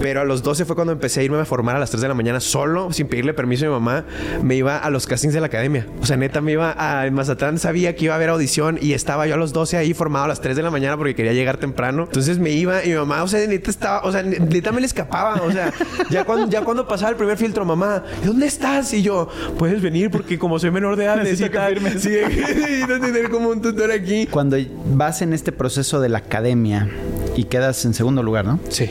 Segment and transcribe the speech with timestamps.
[0.00, 2.08] Pero a los 12 fue cuando empecé a irme a formar a las 3 de
[2.08, 4.04] la mañana solo, sin pedirle permiso a mi mamá.
[4.42, 5.86] Me iba a los castings de la academia.
[6.00, 8.94] O sea, neta, me iba a en Mazatlán, sabía que iba a haber audición y
[8.94, 11.32] estaba yo a los 12 ahí formado a las 3 de la mañana porque quería
[11.32, 12.04] llegar temprano.
[12.04, 14.86] Entonces me iba y mi mamá, o sea, neta estaba, o sea, neta me le
[14.86, 15.42] escapaba.
[15.42, 15.72] O sea,
[16.08, 18.92] ya cuando, ya cuando pasaba el primer filtro, mamá, ¿dónde estás?
[18.94, 19.28] Y yo,
[19.58, 21.60] puedes venir porque como soy menor de edad, necesito que
[21.98, 24.26] Sí, necesito tener como un tutor aquí.
[24.26, 24.56] Cuando
[24.86, 26.88] vas en este proceso de la academia
[27.36, 28.58] y quedas en segundo lugar, ¿no?
[28.68, 28.90] Sí.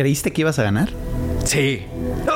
[0.00, 0.88] ¿Creíste que ibas a ganar?
[1.44, 1.82] Sí.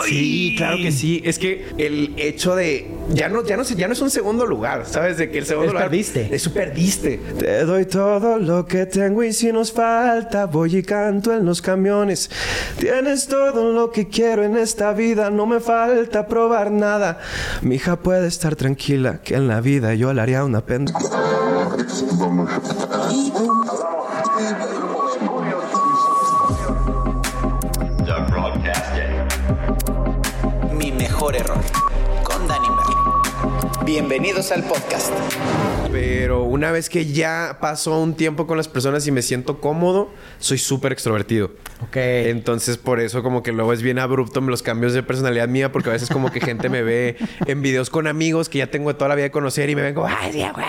[0.06, 1.22] Sí, claro que sí.
[1.24, 4.84] Es que el hecho de ya no, ya no, ya no es un segundo lugar,
[4.84, 5.16] ¿sabes?
[5.16, 6.28] De que el segundo es lugar perdiste.
[6.30, 7.20] Eso perdiste.
[7.38, 11.62] Te doy todo lo que tengo y si nos falta, voy y canto en los
[11.62, 12.30] camiones.
[12.78, 17.18] Tienes todo lo que quiero en esta vida, no me falta probar nada.
[17.62, 20.92] Mi hija puede estar tranquila, que en la vida yo le haría una pena.
[33.94, 35.12] Bienvenidos al podcast.
[35.92, 40.10] Pero una vez que ya pasó un tiempo con las personas y me siento cómodo,
[40.40, 41.52] soy súper extrovertido.
[41.80, 41.94] Ok.
[41.94, 45.90] Entonces, por eso como que luego es bien abrupto los cambios de personalidad mía, porque
[45.90, 49.10] a veces como que gente me ve en videos con amigos que ya tengo toda
[49.10, 50.66] la vida de conocer y me ven como, ay, sí, güey".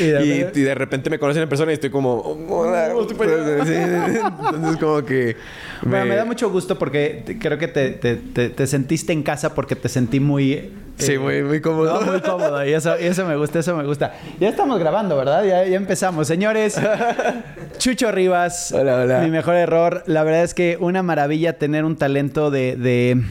[0.00, 2.16] Y de y, de repente me conocen en persona y estoy como,
[2.50, 2.92] hola.
[3.08, 5.36] Sí, Entonces, como que...
[5.82, 9.54] Bueno, me da mucho gusto porque creo que te, te- te- te sentiste en casa
[9.54, 10.72] porque te sentí muy...
[10.98, 12.00] eh, Sí, muy, muy cómodo.
[12.00, 12.64] no, muy cómodo.
[12.64, 14.14] Y eso, y eso me gusta, eso me gusta.
[14.40, 15.44] Ya estamos grabando, ¿verdad?
[15.44, 16.26] Ya, ya empezamos.
[16.28, 16.76] Señores,
[17.78, 18.72] Chucho Rivas.
[18.72, 19.20] Hola, hola.
[19.20, 20.02] Mi mejor error.
[20.06, 22.76] La verdad es que una maravilla tener un talento de...
[22.76, 23.22] de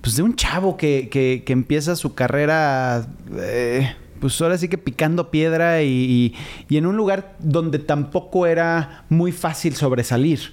[0.00, 3.06] pues de un chavo que, que- que empieza su carrera...
[3.38, 6.34] eh, pues ahora sí que picando piedra y, y-
[6.68, 10.52] y en un lugar donde tampoco era muy fácil sobresalir,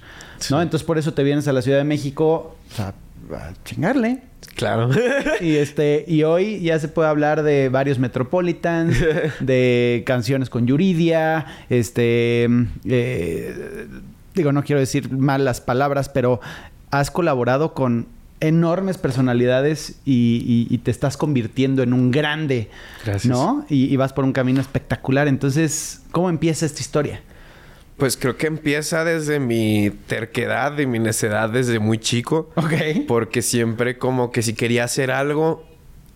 [0.50, 0.60] ¿no?
[0.62, 2.94] Entonces por eso te vienes a la Ciudad de México o sea,
[3.32, 4.22] a chingarle.
[4.56, 4.90] Claro.
[5.40, 8.96] Y este, y hoy ya se puede hablar de varios Metropolitans,
[9.40, 12.46] de canciones con Yuridia, este
[12.84, 13.86] eh,
[14.34, 16.40] digo, no quiero decir malas palabras, pero
[16.90, 18.06] has colaborado con
[18.40, 22.70] enormes personalidades y, y- y te estás convirtiendo en un grande,
[23.04, 23.30] Gracias.
[23.30, 23.66] ¿no?
[23.68, 25.28] Y, y vas por un camino espectacular.
[25.28, 27.20] Entonces, ¿cómo empieza esta historia?
[28.00, 32.50] Pues creo que empieza desde mi terquedad y mi necedad desde muy chico.
[32.56, 32.72] Ok.
[33.06, 35.64] Porque siempre como que si quería hacer algo,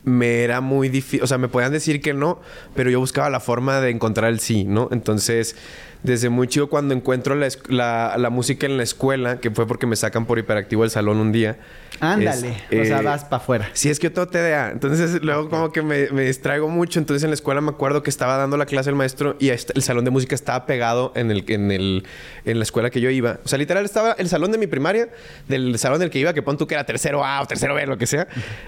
[0.03, 1.23] me era muy difícil.
[1.23, 2.41] O sea, me podían decir que no,
[2.75, 4.89] pero yo buscaba la forma de encontrar el sí, ¿no?
[4.93, 5.57] Entonces,
[6.05, 9.87] desde muy chico cuando encuentro la, la- la música en la escuela, que fue porque
[9.89, 11.57] me sacan por hiperactivo del salón un día.
[12.01, 12.57] Ándale.
[12.71, 13.71] es, o sea, eh, vas para afuera.
[13.73, 14.71] Sí, es que yo tengo TDA.
[14.73, 16.99] Entonces, luego como que me, me distraigo mucho.
[16.99, 19.59] Entonces, en la escuela me acuerdo que estaba dando la clase el maestro y el
[19.83, 22.05] salón de música estaba pegado en, el, en, el,
[22.45, 23.39] en la escuela que yo iba.
[23.45, 25.09] O sea, literal estaba el salón de mi primaria,
[25.49, 27.87] del salón del que iba, que pon tú que era tercero A o tercero B,
[27.87, 28.27] lo que sea.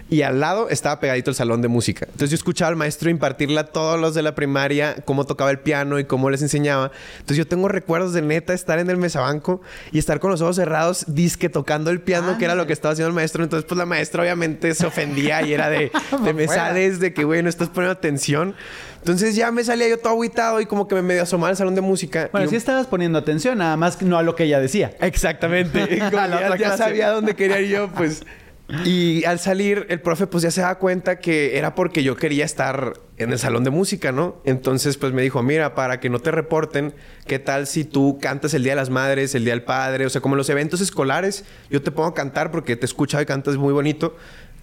[0.09, 2.07] Y al lado estaba pegadito el salón de música.
[2.07, 5.59] Entonces, yo escuchaba al maestro impartirle a todos los de la primaria cómo tocaba el
[5.59, 6.93] piano y cómo les enseñaba.
[7.27, 9.61] Entonces, yo tengo recuerdos de neta estar en el mesabanco
[9.91, 12.93] y estar con los ojos cerrados, disque tocando el piano, que era lo que estaba
[12.93, 13.43] haciendo el maestro.
[13.43, 15.91] Entonces, pues la maestra obviamente se ofendía y era de,
[16.23, 18.55] de me sales, de que, güey, no estás poniendo atención.
[18.99, 21.75] Entonces ya me salía yo todo aguitado y como que me medio asomaba al salón
[21.75, 22.29] de música.
[22.31, 24.93] Bueno, y sí estabas poniendo atención, nada más que no a lo que ella decía.
[25.01, 25.99] Exactamente.
[26.13, 28.25] Ya, ya sabía dónde quería ir yo, pues.
[28.85, 32.45] Y al salir, el profe pues ya se da cuenta que era porque yo quería
[32.45, 34.41] estar en el salón de música, ¿no?
[34.45, 36.93] Entonces pues me dijo, mira, para que no te reporten,
[37.27, 40.05] ¿qué tal si tú cantas el Día de las Madres, el Día del Padre?
[40.05, 42.87] O sea, como en los eventos escolares, yo te pongo a cantar porque te he
[42.87, 44.17] escuchado y cantas muy bonito.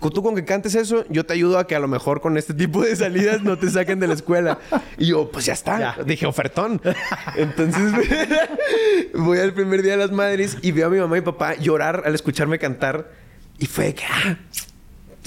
[0.09, 2.53] Tú con que cantes eso, yo te ayudo a que a lo mejor con este
[2.53, 4.59] tipo de salidas no te saquen de la escuela.
[4.97, 5.80] Y yo, pues ya está.
[5.80, 6.03] Ya.
[6.03, 6.81] Dije, ofertón.
[7.38, 7.94] Entonces
[9.14, 12.03] voy al primer día de las madres y veo a mi mamá y papá llorar
[12.06, 13.22] al escucharme cantar.
[13.59, 14.38] Y fue que, ah,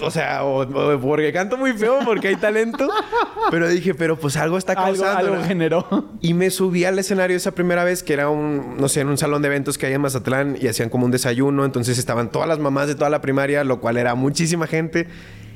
[0.01, 2.89] o sea, o, o porque canto muy feo, porque hay talento.
[3.51, 5.35] Pero dije, pero pues algo está causando.
[5.35, 6.09] algo generó.
[6.21, 9.17] Y me subí al escenario esa primera vez, que era un, no sé, en un
[9.17, 11.65] salón de eventos que hay en Mazatlán y hacían como un desayuno.
[11.65, 15.07] Entonces estaban todas las mamás de toda la primaria, lo cual era muchísima gente.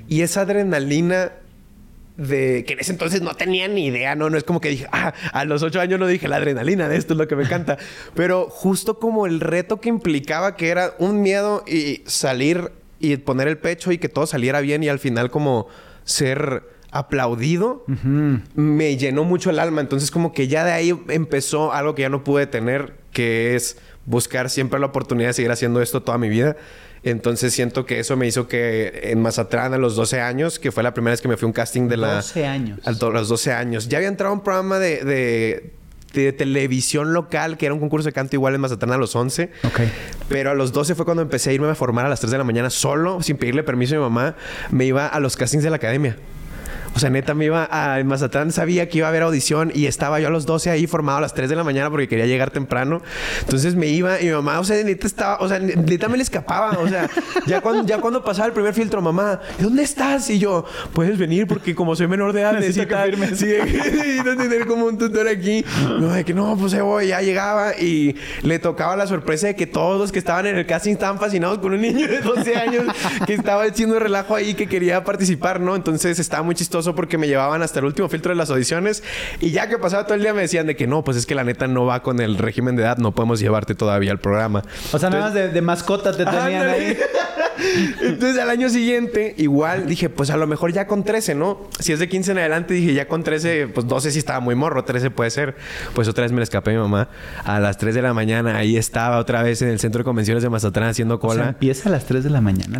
[0.06, 1.32] Y esa adrenalina
[2.20, 4.86] de que en ese entonces no tenía ni idea, no, no es como que dije,
[4.92, 7.44] ah, a los ocho años no dije la adrenalina de esto es lo que me
[7.44, 7.78] encanta,
[8.14, 13.48] pero justo como el reto que implicaba que era un miedo y salir y poner
[13.48, 15.68] el pecho y que todo saliera bien y al final como
[16.04, 17.84] ser aplaudido,
[18.54, 22.08] me llenó mucho el alma, entonces como que ya de ahí empezó algo que ya
[22.10, 26.28] no pude tener, que es buscar siempre la oportunidad de seguir haciendo esto toda mi
[26.28, 26.56] vida.
[27.02, 30.82] Entonces siento que eso me hizo que en Mazatlán a los 12 años, que fue
[30.82, 32.16] la primera vez que me fui a un casting de la...
[32.16, 32.80] 12 años.
[32.84, 33.88] A los 12 años.
[33.88, 35.80] Ya había entrado a un programa de, de
[36.12, 39.50] de televisión local, que era un concurso de canto igual en Mazatlán a los 11.
[39.64, 39.80] Ok.
[40.28, 42.38] Pero a los 12 fue cuando empecé a irme a formar a las 3 de
[42.38, 44.36] la mañana solo, sin pedirle permiso a mi mamá.
[44.70, 46.16] Me iba a los castings de la academia.
[46.94, 50.20] O sea, neta, me iba a Mazatlán, sabía que iba a haber audición y estaba
[50.20, 52.50] yo a los 12 ahí formado a las 3 de la mañana porque quería llegar
[52.50, 53.00] temprano.
[53.40, 56.22] Entonces me iba y mi mamá, o sea, neta estaba, o sea, neta me le
[56.22, 56.78] escapaba.
[56.80, 57.08] O sea,
[57.46, 60.28] ya cuando, ya cuando pasaba el primer filtro, mamá, ¿dónde estás?
[60.30, 63.00] Y yo, puedes venir porque como soy menor de edad, necesito que
[63.36, 65.64] Sí, necesito tener como un tutor aquí.
[65.98, 69.56] No, de que no, pues ya voy, ya llegaba y le tocaba la sorpresa de
[69.56, 72.56] que todos los que estaban en el casting estaban fascinados con un niño de 12
[72.56, 72.84] años
[73.26, 75.76] que estaba haciendo relajo ahí que quería participar, ¿no?
[75.76, 79.02] Entonces estaba muy chistoso porque me llevaban hasta el último filtro de las audiciones
[79.40, 81.34] y ya que pasaba todo el día me decían de que no, pues es que
[81.34, 84.62] la neta no va con el régimen de edad, no podemos llevarte todavía al programa.
[84.92, 86.98] O sea, nada más de, mascota te tenían ahí.
[88.00, 91.68] Entonces al año siguiente, igual dije, pues a lo mejor ya con 13, ¿no?
[91.78, 94.54] Si es de 15 en adelante, dije ya con 13, pues 12 si estaba muy
[94.54, 95.56] morro, 13 puede ser.
[95.94, 97.08] Pues otra vez me le escapé a mi mamá.
[97.44, 100.42] A las 3 de la mañana, ahí estaba otra vez en el centro de convenciones
[100.42, 101.32] de Mazatlán haciendo cola.
[101.32, 102.78] O sea, empieza a las 3 de la mañana.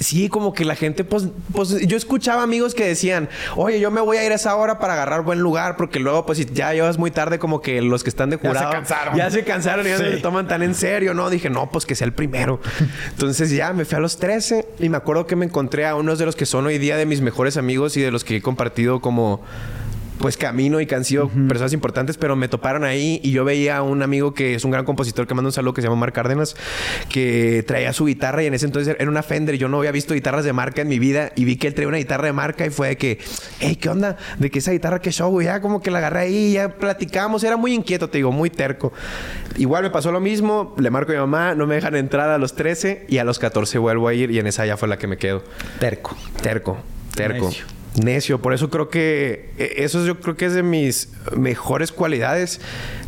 [0.00, 4.00] sí, como que la gente, pues, pues yo escuchaba amigos que decían, oye, yo me
[4.00, 6.72] voy a ir a esa hora para agarrar buen lugar, porque luego, pues, si ya
[6.72, 8.60] llevas muy tarde, como que los que están de jurado.
[8.60, 9.16] Ya se cansaron.
[9.16, 11.30] Ya se cansaron y ya se toman tan en serio, ¿no?
[11.30, 12.60] Dije, no, pues que sea el primero.
[13.10, 16.20] Entonces ya me fui a los 13 y me acuerdo que me encontré a unos
[16.20, 18.42] de los que son hoy día de mis mejores amigos y de los que he
[18.42, 19.40] compartido como
[20.20, 24.02] pues camino y sido personas importantes, pero me toparon ahí y yo veía a un
[24.02, 26.56] amigo que es un gran compositor que manda un saludo que se llama Marc Cárdenas,
[27.08, 29.56] que traía su guitarra y en ese entonces era una Fender.
[29.56, 31.88] Yo no había visto guitarras de marca en mi vida y vi que él traía
[31.88, 33.18] una guitarra de marca y fue de que,
[33.60, 34.18] hey, ¿qué onda?
[34.38, 37.42] De que esa guitarra, qué show, ya como que la agarré ahí, ya platicamos.
[37.42, 38.92] Era muy inquieto, te digo, muy terco.
[39.56, 42.36] Igual me pasó lo mismo, le marco a mi mamá, no me dejan entrar a
[42.36, 44.98] los 13 y a los 14 vuelvo a ir y en esa ya fue la
[44.98, 45.42] que me quedo.
[45.78, 46.14] Terco.
[46.42, 46.78] Terco.
[47.14, 47.79] Terco necio.
[48.40, 52.60] Por eso creo que e, eso yo creo que es de mis mejores cualidades.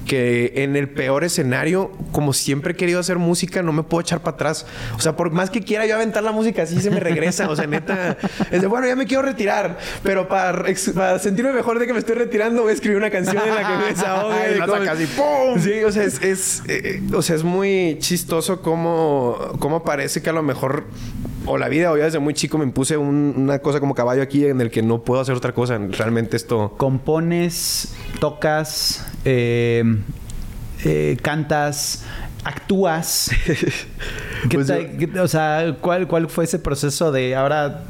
[0.07, 4.21] Que en el peor escenario, como siempre he querido hacer música, no me puedo echar
[4.21, 4.67] para atrás.
[4.97, 7.49] O sea, por más que quiera yo aventar la música, así se me regresa.
[7.49, 8.17] O sea, neta,
[8.51, 9.79] es de bueno, ya me quiero retirar.
[10.03, 10.75] Pero para,
[11.19, 13.77] sentirme mejor de que me estoy retirando, voy a escribir una canción en la que
[13.77, 15.03] me desahogue.
[15.03, 15.61] y ¡pum!
[15.61, 20.33] Sí, o sea, es, eh, o sea, es muy chistoso cómo, cómo parece que a
[20.33, 20.85] lo mejor
[21.47, 24.47] o la vida o ya desde muy chico me impuse una cosa como caballo aquí
[24.47, 25.79] en el que no puedo hacer otra cosa.
[25.79, 26.75] Realmente esto...
[26.77, 29.85] Compones, tocas, eh,
[30.85, 32.05] eh, cantas,
[32.45, 33.31] actúas.
[34.51, 34.69] Pues
[35.21, 37.85] o sea, ¿cuál, ¿cuál fue ese proceso de ahora,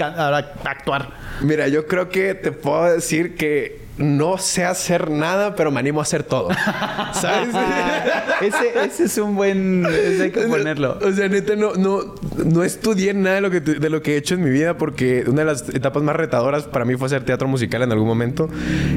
[0.00, 1.10] ahora actuar?
[1.40, 6.00] Mira, yo creo que te puedo decir que no sé hacer nada, pero me animo
[6.00, 6.48] a hacer todo.
[7.14, 7.54] ¿Sabes?
[8.40, 9.86] ese, es un buen...
[9.86, 10.98] hay que ponerlo.
[11.00, 12.14] O sea, neta, no, no,
[12.44, 15.24] no estudié nada de lo, que, de lo que he hecho en mi vida porque
[15.26, 18.48] una de las etapas más retadoras para mí fue hacer teatro musical en algún momento.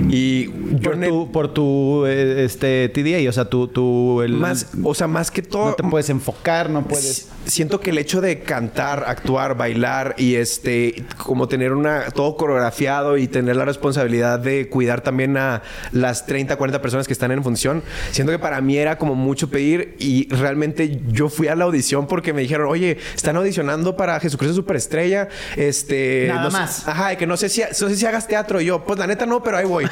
[0.09, 0.47] Y
[0.79, 0.91] yo...
[0.91, 3.67] Por tu, por tu este, TDA, o sea, tu...
[3.67, 4.33] tu el...
[4.33, 5.69] más, o sea, más que todo...
[5.69, 7.29] No te puedes enfocar, no puedes...
[7.45, 11.05] Siento que el hecho de cantar, actuar, bailar y este...
[11.17, 12.09] Como tener una...
[12.09, 15.61] Todo coreografiado y tener la responsabilidad de cuidar también a
[15.91, 17.83] las 30, 40 personas que están en función.
[18.11, 22.07] Siento que para mí era como mucho pedir y realmente yo fui a la audición
[22.07, 25.29] porque me dijeron, oye, están audicionando para Jesucristo Superestrella.
[25.55, 26.87] Este, Nada más.
[26.87, 28.61] Ajá, que no sé, si, no sé si hagas teatro.
[28.61, 29.85] Y yo, pues la neta no, pero ahí voy.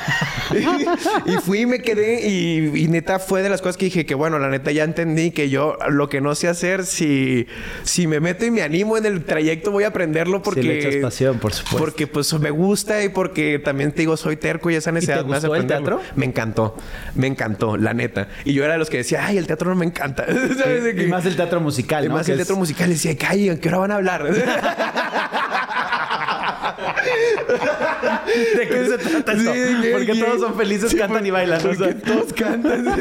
[1.26, 4.38] y fui y me quedé y, neta fue de las cosas que dije que bueno,
[4.38, 7.48] la neta ya entendí que yo lo que no sé hacer, si,
[7.84, 10.64] si me meto y me animo en el trayecto voy a aprenderlo porque...
[10.64, 11.78] le echas pasión, por supuesto.
[11.80, 15.24] Porque pues me gusta y porque también te digo, soy terco y esa necesidad ¿Y
[15.24, 16.02] te gustó el teatro?
[16.16, 16.76] Me encantó,
[17.16, 18.28] me encantó, la neta.
[18.46, 20.26] Y yo era de los que decía, ay, el teatro no me encanta.
[20.94, 22.90] Y, más el teatro musical, y más el teatro musical.
[22.90, 24.28] Y decía, ay, qué hora van a hablar?
[28.58, 29.52] ¿De qué se trata esto?
[29.92, 31.62] porque todos son felices, cantan y bailan.
[31.62, 32.86] todos cantan.
[32.86, 32.96] no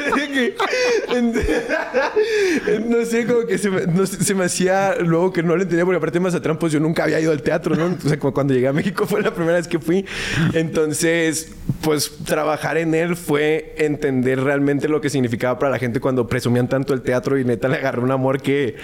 [3.04, 6.18] sé, como que se me, se me, hacía luego que no lo entendía, porque aparte
[6.18, 7.96] de Mazatlán, pues yo nunca había ido al teatro, ¿no?
[8.04, 10.04] O sea, como cuando llegué a México fue la primera vez que fui.
[10.52, 16.26] Entonces, pues trabajar en él fue entender realmente lo que significaba para la gente cuando
[16.26, 18.76] presumían tanto el teatro y neta le agarré un amor que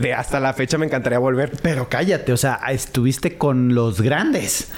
[0.00, 1.52] de, hasta la fecha me encantaría volver.
[1.62, 4.23] Pero cállate, o sea, estuviste con los grandes.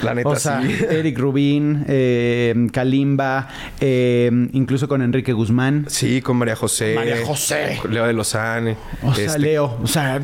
[0.02, 3.48] La neta, o sea, Eric Rubín, eh, Kalimba,
[3.80, 5.86] eh, incluso con Enrique Guzmán.
[5.88, 6.94] Sí, con María José.
[6.94, 7.78] María José.
[7.80, 8.76] Con Leo de Lozane.
[9.02, 10.20] O sea, este, Leo, o sea,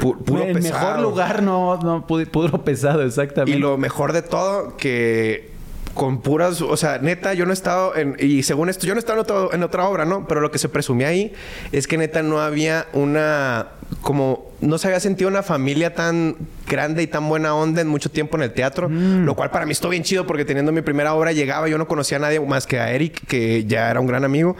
[0.00, 3.56] puro el mejor lugar no, no, puro pesado, exactamente.
[3.56, 5.52] Y lo mejor de todo, que
[5.94, 8.98] con puras, o sea, neta, yo no he estado en, y según esto, yo no
[8.98, 10.26] he estado en, otra obra, ¿no?
[10.26, 11.32] Pero lo que se presumía ahí
[11.70, 13.68] es que neta no había una,
[14.00, 16.36] como, no se había sentido una familia tan
[16.72, 19.72] grande y tan buena onda en mucho tiempo en el teatro, lo cual para mí
[19.72, 22.66] estuvo bien chido porque teniendo mi primera obra llegaba, yo no conocía a nadie más
[22.66, 24.56] que a Eric, que ya era un gran amigo,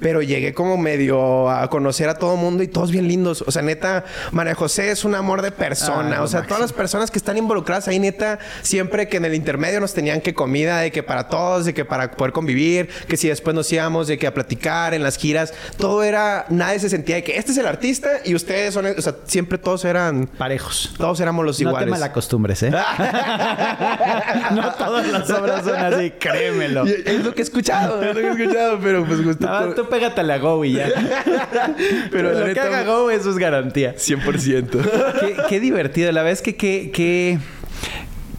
[0.00, 3.42] pero llegué como medio a conocer a todo mundo y todos bien lindos.
[3.46, 6.18] O sea, neta, María José es un amor de persona.
[6.18, 9.34] Ah, o sea, todas las personas que están involucradas ahí, neta, siempre que en el
[9.34, 13.16] intermedio nos tenían que comida, de que para todos, de que para poder convivir, que
[13.16, 16.88] si después nos íbamos, de que a platicar en las giras, todo era, nadie se
[16.88, 20.26] sentía de que este es el artista y ustedes son, o sea, siempre todos eran,
[20.38, 20.94] Parejos.
[20.98, 21.90] todos éramos los No te iguales.
[21.90, 22.70] malacostumbres, ¿eh?
[24.54, 26.84] no todas las obras son así, créemelo.
[26.84, 29.46] Es lo que he escuchado, es lo que he escuchado, pero pues justo.
[29.48, 30.88] Ah, tú pégate a Go y ya.
[32.10, 33.94] Pero la lo que haga Go, eso es garantía.
[33.94, 34.70] 100%.
[35.20, 36.10] qué, qué divertido.
[36.12, 37.38] La verdad es que qué, qué,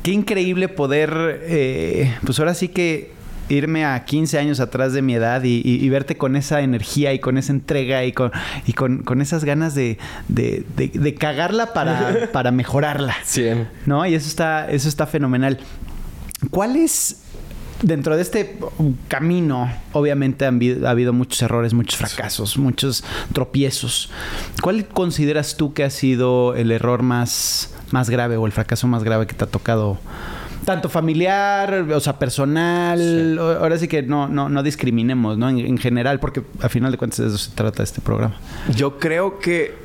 [0.04, 3.15] qué increíble poder, eh, pues ahora sí que
[3.50, 7.14] irme a 15 años atrás de mi edad y, y- y verte con esa energía
[7.14, 8.32] y con esa entrega y con,
[8.66, 9.98] y con, con esas ganas de,
[10.28, 13.16] de, de- de cagarla para, para mejorarla.
[13.24, 13.68] 100.
[13.86, 14.06] ¿No?
[14.06, 15.60] Y eso está, eso está fenomenal.
[16.50, 17.22] ¿Cuál es,
[17.82, 18.58] dentro de este
[19.08, 24.10] camino, obviamente han ha habido muchos errores, muchos fracasos, muchos tropiezos.
[24.62, 29.04] ¿Cuál consideras tú que ha sido el error más, más grave o el fracaso más
[29.04, 29.98] grave que te ha tocado?
[30.64, 33.38] Tanto familiar, o sea, personal.
[33.38, 35.50] o- Ahora sí que no, no, no discriminemos, ¿no?
[35.50, 38.36] En, en general, porque al final de cuentas de eso se trata este programa.
[38.76, 39.76] Yo creo que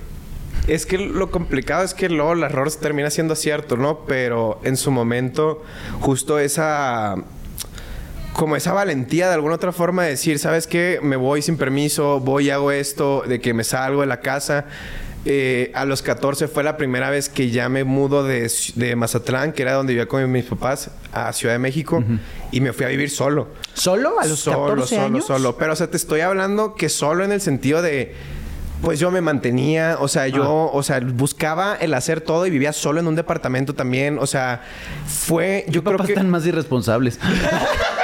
[0.69, 4.01] es que lo complicado es que luego el error termina siendo cierto, ¿no?
[4.07, 5.63] Pero en su momento,
[6.01, 7.17] justo esa.
[8.33, 11.01] Como esa valentía de alguna otra forma de decir, ¿sabes qué?
[11.03, 14.67] Me voy sin permiso, voy y hago esto, de que me salgo de la casa.
[15.27, 19.53] Eh, a los 14 fue la primera vez que ya me mudo de, de Mazatlán,
[19.53, 22.03] que era donde vivía con mis papás, a Ciudad de México.
[22.53, 23.49] Y me fui a vivir solo.
[23.75, 24.19] ¿Solo?
[24.19, 25.27] ¿A los solo, 14 solo, años?
[25.27, 25.57] solo.
[25.59, 28.15] Pero, o sea, te estoy hablando que solo en el sentido de.
[28.81, 32.73] Pues yo me mantenía, o sea, yo, o sea, buscaba el hacer todo y vivía
[32.73, 34.19] solo en un departamento también.
[34.19, 34.63] O sea,
[35.07, 35.67] fue.
[35.69, 36.13] Yo creo Papás que.
[36.15, 37.19] están más irresponsables.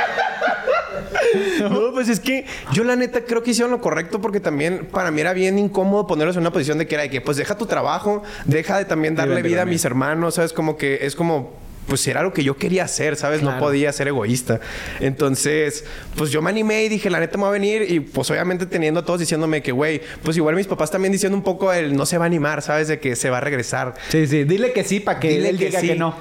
[1.70, 5.10] No, pues es que yo la neta creo que hicieron lo correcto porque también para
[5.10, 7.56] mí era bien incómodo ponerlos en una posición de que era de que pues deja
[7.56, 10.52] tu trabajo, deja de también darle vida a mis hermanos, ¿sabes?
[10.52, 13.42] Como que es como pues era lo que yo quería hacer, ¿sabes?
[13.42, 14.60] No podía ser egoísta.
[15.00, 15.84] Entonces,
[16.16, 18.66] pues yo me animé y dije, la neta me va a venir y pues obviamente
[18.66, 21.96] teniendo a todos diciéndome que, güey, pues igual mis papás también diciendo un poco el
[21.96, 22.88] no se va a animar, ¿sabes?
[22.88, 23.94] De que se va a regresar.
[24.08, 24.44] Sí, sí.
[24.44, 25.88] Dile que sí para que Dile él diga sí.
[25.88, 26.16] que no.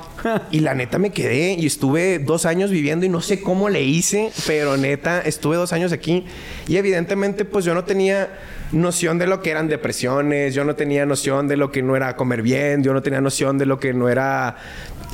[0.52, 3.82] y la neta me quedé y estuve dos años viviendo y no sé cómo le
[3.84, 6.26] hice, pero neta estuve dos años aquí
[6.68, 8.30] y evidentemente pues yo no tenía
[8.72, 12.16] noción de lo que eran depresiones, yo no tenía noción de lo que no era
[12.16, 14.58] comer bien, yo no tenía noción de lo que no era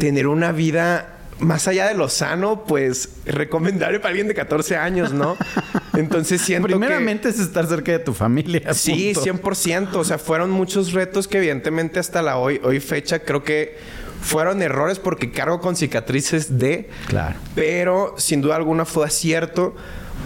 [0.01, 5.13] tener una vida más allá de lo sano, pues recomendable para alguien de 14 años,
[5.13, 5.37] ¿no?
[5.95, 6.73] Entonces siento que...
[6.73, 8.73] Primeramente es estar cerca de tu familia.
[8.73, 9.51] Sí, punto.
[9.51, 9.95] 100%.
[9.97, 13.77] O sea, fueron muchos retos que evidentemente hasta la hoy, hoy fecha creo que
[14.23, 16.89] fueron errores porque cargo con cicatrices de...
[17.05, 17.35] Claro.
[17.53, 19.75] Pero sin duda alguna fue acierto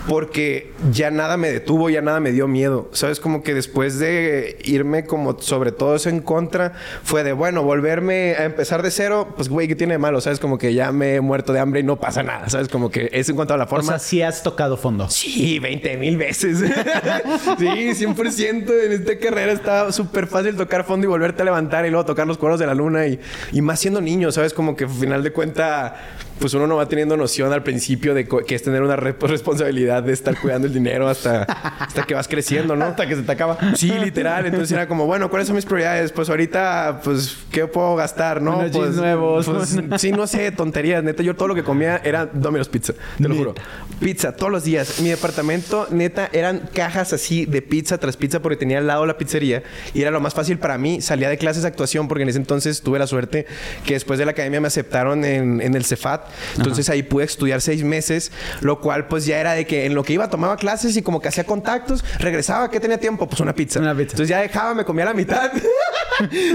[0.08, 2.90] porque ya nada me detuvo, ya nada me dio miedo.
[2.94, 3.20] ¿Sabes?
[3.20, 6.74] Como que después de irme como sobre todo eso en contra,
[7.04, 10.22] fue de, bueno, volverme a empezar de cero, pues güey, ¿qué tiene de malo?
[10.22, 10.40] ¿Sabes?
[10.40, 12.50] Como que ya me he muerto de hambre y no pasa nada.
[12.50, 12.68] ¿Sabes?
[12.68, 13.92] Como que es en cuanto a la O forma.
[13.92, 15.10] sea, sí has tocado fondo.
[15.10, 16.60] Sí, 20 mil veces.
[17.58, 17.66] sí,
[18.06, 18.86] 100%.
[18.86, 22.28] En esta carrera está súper fácil tocar fondo y volverte a levantar y luego tocar
[22.28, 23.08] los cuernos de la luna.
[23.08, 23.20] Y,
[23.52, 24.54] y más siendo niño, ¿sabes?
[24.54, 25.96] Como que al final de cuenta,
[26.40, 30.04] pues uno no va teniendo noción al principio de que es tener una re- responsabilidad
[30.04, 32.86] de estar cuidando el dinero hasta, hasta que vas creciendo, ¿no?
[32.86, 33.58] Hasta que se te acaba.
[33.76, 34.46] Sí, literal.
[34.46, 36.12] Entonces era como, bueno, ¿cuáles son mis prioridades?
[36.12, 38.60] Pues ahorita, pues, ¿qué puedo gastar, no?
[38.60, 39.46] Unos pues, nuevos.
[39.46, 41.04] pues, sí, no sé, tonterías.
[41.04, 42.94] Neta, yo todo lo que comía era Domino's Pizza.
[43.18, 43.56] Te lo juro.
[44.00, 45.00] Pizza todos los días.
[45.00, 49.18] Mi departamento, neta, eran cajas así de pizza tras pizza porque tenía al lado la
[49.18, 49.64] pizzería.
[49.94, 51.00] Y era lo más fácil para mí.
[51.02, 53.46] Salía de clases de actuación porque en ese entonces tuve la suerte
[53.86, 56.25] que después de la academia me aceptaron en, en el Cefat.
[56.58, 58.32] Entonces ahí pude estudiar seis meses.
[58.62, 61.22] Lo cual, pues, ya era de que en lo que iba tomaba clases y como
[61.22, 62.04] que hacía contactos.
[62.20, 62.70] Regresaba.
[62.70, 63.28] ¿Qué tenía tiempo?
[63.28, 63.80] Pues una pizza.
[63.80, 64.12] Una pizza.
[64.12, 65.52] Entonces ya dejaba, me comía la mitad.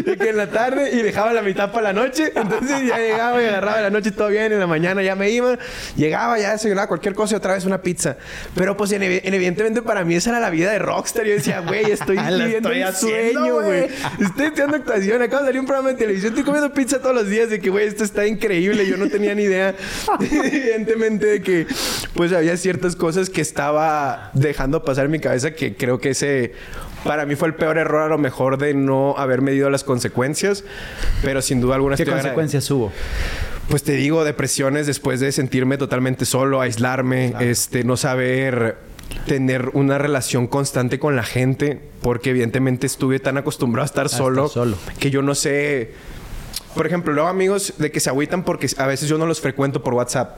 [0.04, 2.32] de que en la tarde y dejaba la mitad para la noche.
[2.34, 4.52] Entonces ya llegaba y agarraba la noche todo bien.
[4.52, 5.58] En la mañana ya me iba.
[5.96, 8.16] Llegaba, ya desayunaba cualquier cosa y otra vez una pizza.
[8.54, 11.24] Pero pues en- en- evidentemente para mí esa era la vida de rockstar.
[11.26, 13.88] Yo decía, güey, estoy La viviendo sueño, güey.
[14.20, 15.22] Estoy estudiando actuación.
[15.22, 16.30] Acabo de salir un programa de televisión.
[16.32, 17.50] Estoy comiendo pizza todos los días.
[17.50, 18.86] De que, güey, esto está increíble.
[18.86, 19.74] Yo no tenía ni idea,
[20.20, 21.66] evidentemente, de que
[22.14, 26.52] pues había ciertas cosas que estaba dejando pasar en mi cabeza que creo que ese
[27.04, 30.64] para mí fue el peor error a lo mejor de no haber medido las consecuencias,
[31.22, 32.92] pero sin duda alguna ¿Qué estoy consecuencias hubo?
[33.68, 38.78] Pues te digo, depresiones después de sentirme totalmente solo, aislarme, este, no saber
[39.26, 44.48] tener una relación constante con la gente, porque evidentemente estuve tan acostumbrado a estar solo,
[44.48, 44.76] solo.
[44.98, 45.94] que yo no sé
[46.74, 49.82] por ejemplo, luego amigos de que se agüitan porque a veces yo no los frecuento
[49.82, 50.36] por WhatsApp.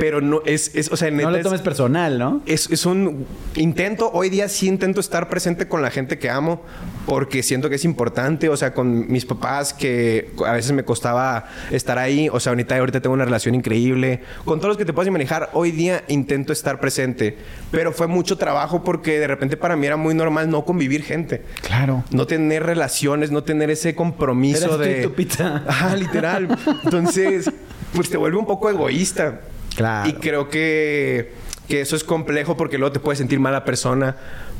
[0.00, 2.42] Pero no es, es o sea, neta No lo es- tomes personal, ¿no?
[2.46, 6.62] es, es un intento, hoy día sí intento estar presente con la gente que amo
[7.06, 11.44] porque siento que es importante, o sea, con mis papás que a veces me costaba
[11.70, 14.92] estar ahí, o sea, ahorita, ahorita tengo una relación increíble, con todos los que te
[14.92, 17.36] puedas manejar, hoy día intento estar presente,
[17.70, 21.42] pero fue mucho trabajo porque de repente para mí era muy normal no convivir gente.
[21.62, 22.04] Claro.
[22.10, 25.02] No tener relaciones, no tener ese compromiso Eras tú y de...
[25.02, 25.62] tu pizza.
[25.66, 26.48] Ajá, literal.
[26.84, 27.50] Entonces,
[27.94, 29.40] pues te vuelve un poco egoísta.
[29.80, 30.10] Claro.
[30.10, 31.32] Y creo que,
[31.66, 34.14] que eso es complejo porque luego te puedes sentir mala persona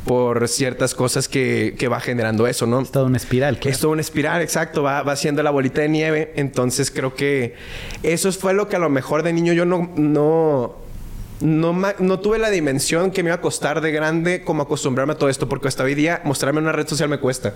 [0.07, 2.81] por ciertas cosas que, que va generando eso, ¿no?
[2.81, 3.61] Es toda una espiral.
[3.63, 6.33] Es toda una espiral, exacto, va, va haciendo la bolita de nieve.
[6.37, 7.55] Entonces creo que
[8.03, 10.77] eso fue lo que a lo mejor de niño yo no, no,
[11.43, 15.19] no, no tuve la dimensión que me iba a costar de grande como acostumbrarme a
[15.19, 17.53] todo esto, porque hasta hoy día mostrarme en una red social me cuesta.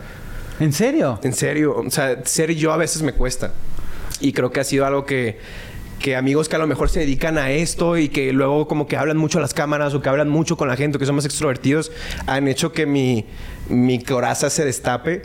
[0.60, 1.18] ¿En serio?
[1.22, 3.52] En serio, o sea, ser yo a veces me cuesta.
[4.20, 5.38] Y creo que ha sido algo que,
[5.98, 8.96] que amigos que a lo mejor se dedican a esto y que luego como que
[8.96, 11.14] hablan mucho a las cámaras o que hablan mucho con la gente, o que son
[11.14, 11.92] más extrovertidos,
[12.26, 13.24] han hecho que mi,
[13.68, 15.22] mi coraza se destape.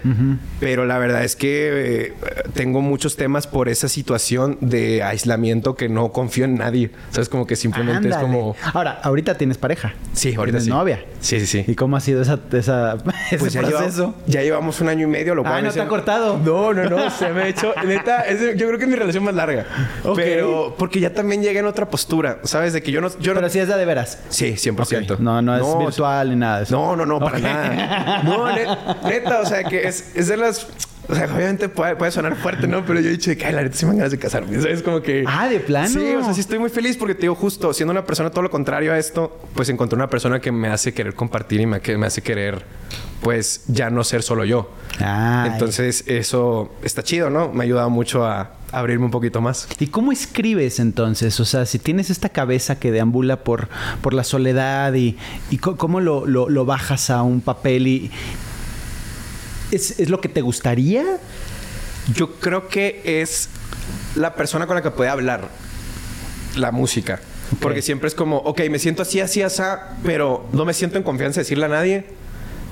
[0.60, 2.14] Pero la verdad es que eh,
[2.54, 6.92] tengo muchos temas por esa situación de aislamiento que no confío en nadie.
[7.12, 7.30] ¿Sabes?
[7.30, 8.56] Como que simplemente es como...
[8.74, 9.94] Ahora, ahorita tienes pareja.
[10.14, 10.70] Sí, ahorita ¿Tienes sí.
[10.70, 11.04] novia?
[11.20, 11.66] Sí, sí, sí.
[11.72, 12.94] ¿Y cómo ha sido esa, esa,
[13.28, 14.16] ese Pues ya, lleva- proceso?
[14.28, 16.38] ya llevamos un año y medio, lo cual Ah, ¿no te ha cortado?
[16.38, 17.10] No, no, no.
[17.20, 17.74] Se me ha hecho...
[17.86, 19.66] Neta, es yo creo que es mi relación más larga.
[20.16, 20.76] Pero...
[20.78, 22.40] Porque ya también llegué en otra postura.
[22.44, 22.74] ¿Sabes?
[22.74, 23.10] De que yo no...
[23.20, 24.20] Yo no Pero sí es de, de veras.
[24.30, 25.12] Sí, 100%.
[25.14, 25.20] Ok.
[25.20, 26.76] No, no es virtual ni nada de eso.
[26.76, 28.22] No, no, no, para nada.
[28.30, 28.68] No, ne-
[29.04, 30.68] neta, o sea, que es, es de las...
[31.08, 32.86] O sea, obviamente puede, puede sonar fuerte, ¿no?
[32.86, 34.62] Pero yo he dicho ay, la neta, sí me ganas de casarme.
[34.62, 34.84] ¿Sabes?
[34.84, 35.24] Como que...
[35.28, 35.88] Ah, ¿de plano?
[35.90, 38.44] Sí, o sea, sí estoy muy feliz porque te digo, justo siendo una persona todo
[38.44, 41.82] lo contrario a esto, pues encontré una persona que me hace querer compartir y me,
[41.82, 42.64] que me hace querer,
[43.22, 44.72] pues, ya no ser solo yo.
[45.00, 45.50] Ay.
[45.54, 47.52] Entonces, eso está chido, ¿no?
[47.52, 49.68] Me ha ayudado mucho a abrirme un poquito más.
[49.80, 51.40] ¿Y cómo escribes entonces?
[51.40, 53.68] O sea, si tienes esta cabeza que deambula por,
[54.02, 55.18] por la soledad y,
[55.50, 58.12] y cómo lo, lo- lo bajas a un papel y...
[59.72, 61.04] ¿Es, es lo que te gustaría?
[62.14, 63.50] Yo creo que es
[64.16, 65.50] la persona con la que puede hablar
[66.56, 67.20] la música.
[67.60, 69.62] Porque siempre es como, ok, me siento así, así, así,
[70.04, 72.06] pero no me siento en confianza de decirle a nadie.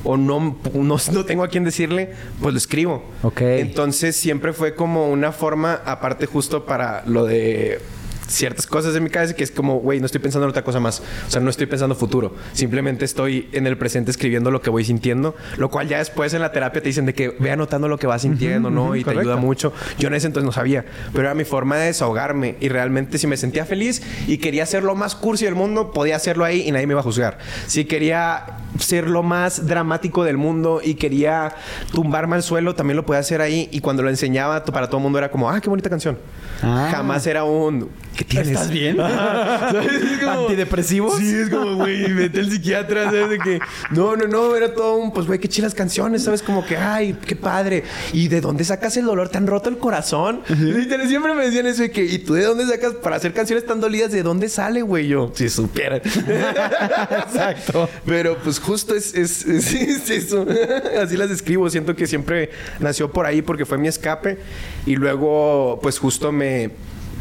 [0.03, 3.03] O no, no, no tengo a quién decirle, pues lo escribo.
[3.23, 3.41] Ok.
[3.41, 7.79] Entonces siempre fue como una forma, aparte justo para lo de
[8.27, 10.79] ciertas cosas de mi cabeza, que es como, güey, no estoy pensando en otra cosa
[10.79, 11.01] más.
[11.27, 12.35] O sea, no estoy pensando futuro.
[12.53, 15.35] Simplemente estoy en el presente escribiendo lo que voy sintiendo.
[15.57, 18.07] Lo cual ya después en la terapia te dicen de que ve anotando lo que
[18.07, 18.85] vas sintiendo, ¿no?
[18.85, 19.21] ujú, y te correcto.
[19.21, 19.73] ayuda mucho.
[19.97, 22.55] Yo en ese entonces no sabía, pero era mi forma de desahogarme.
[22.59, 26.15] Y realmente si me sentía feliz y quería ser lo más cursi del mundo, podía
[26.15, 27.37] hacerlo ahí y nadie me iba a juzgar.
[27.67, 28.45] Si quería
[28.79, 31.55] ser lo más dramático del mundo y quería
[31.91, 33.69] tumbarme al suelo, también lo podía hacer ahí.
[33.71, 36.17] Y cuando lo enseñaba, para todo el mundo era como, ah, qué bonita canción.
[36.63, 36.89] Ah.
[36.91, 38.49] Jamás era un, ¿qué tienes?
[38.49, 38.97] ¿Estás bien?
[38.97, 39.91] ¿Sabes?
[39.93, 41.17] Es como- ¿Antidepresivos?
[41.17, 43.29] Sí, es como, güey, vete al psiquiatra, ¿sabes?
[43.29, 43.59] De que,
[43.91, 46.41] no, no, no, era todo un, pues, güey, qué chilas canciones, ¿sabes?
[46.41, 47.83] Como que, ay, qué padre.
[48.13, 49.29] ¿Y de dónde sacas el dolor?
[49.29, 50.41] ¿Te han roto el corazón?
[50.49, 53.65] Literal, Siempre me decían eso de que, ¿y tú de dónde sacas para hacer canciones
[53.65, 54.11] tan dolidas?
[54.11, 55.07] ¿De dónde sale, güey?
[55.07, 56.01] Yo, si supieran.
[56.03, 57.89] Exacto.
[58.05, 60.45] Pero pues justo es, es, es- es eso.
[61.01, 61.69] Así las describo.
[61.69, 64.37] Siento que siempre nació por ahí porque fue mi escape.
[64.85, 66.46] Y luego, pues justo me,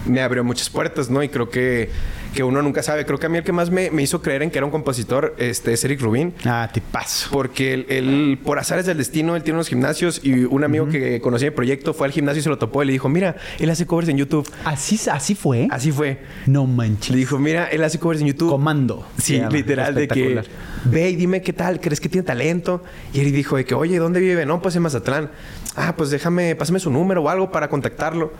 [0.07, 1.23] me abrió muchas puertas, ¿no?
[1.23, 1.91] Y creo que,
[2.35, 3.05] que uno nunca sabe.
[3.05, 4.71] Creo que a mí el que más me, me hizo creer en que era un
[4.71, 6.35] compositor este, es Eric Rubin.
[6.45, 7.29] Ah, te paso.
[7.33, 11.21] Porque él, él, por azares del destino, él tiene unos gimnasios y un amigo que
[11.21, 13.71] conocía el proyecto fue al gimnasio y se lo topó y le dijo, mira, él
[13.71, 14.49] hace covers en YouTube.
[14.65, 15.69] ¿Así, así fue?
[15.71, 16.21] Así fue.
[16.47, 17.11] No manches.
[17.11, 18.51] Le dijo, mira, él hace covers en YouTube.
[18.51, 19.07] Comando.
[19.19, 20.43] Sí, literal, de que
[20.85, 22.83] ve y dime qué tal, crees que tiene talento.
[23.12, 24.47] Y él dijo de que, oye, ¿dónde vive?
[24.47, 25.31] No, pues en Mazatlán.
[25.75, 28.33] Ah, pues déjame, pásame su número o algo para contactarlo.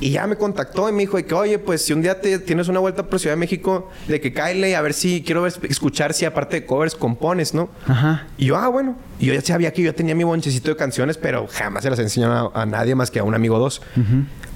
[0.00, 2.38] Y ya me contactó y me dijo de que, oye, pues si un día te
[2.40, 5.54] tienes una vuelta por Ciudad de México, de que cáele a ver si quiero ver-
[5.68, 7.70] escuchar si aparte de covers compones, ¿no?
[7.86, 8.26] Ajá.
[8.36, 8.96] Y yo, ah, bueno.
[9.20, 11.98] Y yo ya sabía que yo tenía mi bonchecito de canciones, pero jamás se las
[12.00, 13.80] enseñaba a, a nadie más que a un amigo o dos.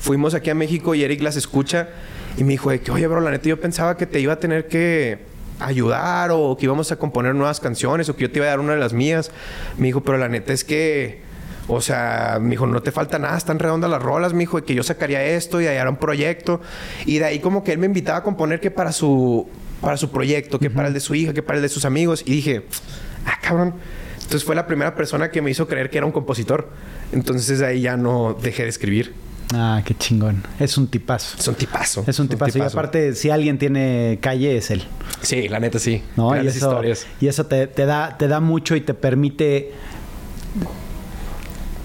[0.01, 1.89] Fuimos aquí a México y Eric las escucha
[2.37, 4.41] y me dijo de que, oye, bro, la neta, yo pensaba que te iba a
[4.41, 5.19] tener que
[5.61, 8.61] ayudar o que íbamos a componer nuevas canciones o que yo te iba a dar
[8.61, 9.31] una de las mías.
[9.77, 11.27] Me dijo, pero la neta es que...
[11.69, 14.65] O sea, me dijo, no te falta nada, están redondas las rolas, me dijo, de
[14.65, 16.63] que yo sacaría esto y ahí era un proyecto.
[17.05, 19.47] Y de ahí como que él me invitaba a componer que para su,
[19.83, 22.23] para su proyecto, que para el de su hija, que para el de sus amigos.
[22.27, 22.65] Y dije,
[23.27, 23.75] ah, cabrón.
[24.17, 26.71] Entonces fue la primera persona que me hizo creer que era un compositor.
[27.13, 29.15] Entonces de ahí ya no dejé de escribir.
[29.55, 30.43] Ah, qué chingón.
[30.59, 31.39] Es un tipazo.
[31.39, 32.05] Es un tipazo.
[32.07, 32.59] Es un tipazo.
[32.59, 34.85] Y aparte, si alguien tiene calle, es él.
[35.23, 36.03] Sí, la neta sí.
[36.17, 36.35] ¿no?
[36.37, 37.07] Y eso, historias.
[37.21, 39.73] y eso te, te da, te da mucho y te permite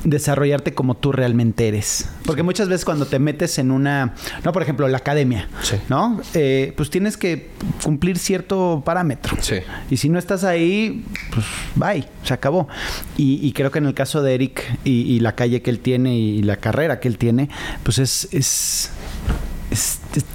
[0.03, 2.09] desarrollarte como tú realmente eres.
[2.25, 4.13] Porque muchas veces cuando te metes en una,
[4.43, 5.77] no, por ejemplo, la academia, Sí.
[5.89, 6.19] ¿no?
[6.33, 7.49] Eh, pues tienes que
[7.83, 9.37] cumplir cierto parámetro.
[9.41, 9.55] Sí.
[9.89, 12.67] Y si no estás ahí, pues bye, se acabó.
[13.17, 15.79] Y, y creo que en el caso de Eric y, y la calle que él
[15.79, 17.49] tiene y la carrera que él tiene,
[17.83, 18.27] pues es...
[18.31, 18.89] es,
[19.71, 20.25] es- es-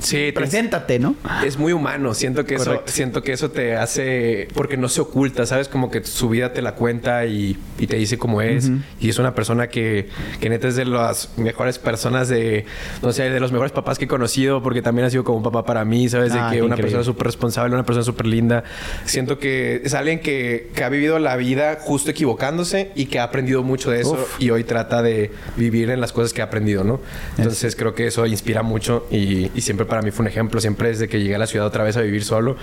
[0.00, 1.16] Sí, te- preséntate, ¿no?
[1.44, 2.92] Es muy humano, siento que eso, Correcto.
[2.92, 6.62] siento que eso te hace, porque no se oculta, sabes, como que su vida te
[6.62, 8.70] la cuenta y, y te dice cómo es.
[9.00, 10.08] Y es una persona que,
[10.40, 12.64] que neta es de las mejores personas de,
[13.02, 15.42] no sé, de los mejores papás que he conocido, porque también ha sido como un
[15.44, 16.82] papá para mí, sabes, de Ah, que una increíble.
[16.82, 18.62] persona súper responsable, una persona súper linda.
[19.04, 23.24] Siento que es alguien que, que ha vivido la vida justo equivocándose y que ha
[23.24, 24.40] aprendido mucho de eso Uf.
[24.40, 27.00] y hoy trata de vivir en las cosas que ha aprendido, ¿no?
[27.38, 30.60] Entonces creo que eso inspira mucho y, y siempre para mí fue un ejemplo.
[30.60, 32.56] Siempre desde que llegué a la ciudad otra vez a vivir solo,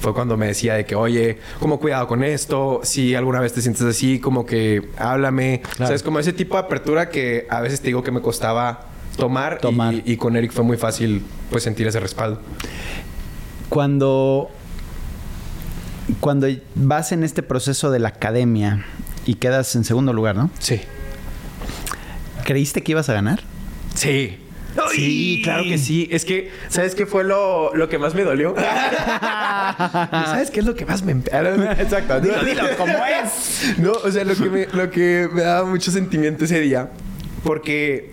[0.00, 3.60] fue cuando me decía de que, oye, como cuidado con esto, si alguna vez te
[3.60, 5.60] sientes así, como que háblame.
[5.60, 5.86] Claro.
[5.88, 6.02] ¿Sabes?
[6.02, 9.92] Como ese tipo de apertura que a veces te digo que me costaba tomar, Tomar.
[9.94, 12.40] Y, y con Eric fue muy fácil pues sentir ese respaldo.
[13.68, 14.50] Cuando,
[16.20, 18.86] cuando vas en este proceso de la academia
[19.26, 20.50] y quedas en segundo lugar, ¿no?
[20.58, 20.80] Sí.
[22.44, 23.42] ¿Creíste que ibas a ganar?
[23.94, 24.38] Sí.
[24.92, 26.08] Sí, claro que sí.
[26.10, 28.54] Es que, ¿sabes qué fue lo, lo que más me dolió?
[30.08, 31.12] ¿Sabes qué es lo que más me...
[31.32, 32.20] Exacto.
[32.20, 33.78] Dilo, dilo, ¿cómo es?
[33.78, 36.90] No, o sea, lo que, me, lo que me daba mucho sentimiento ese día,
[37.44, 38.12] porque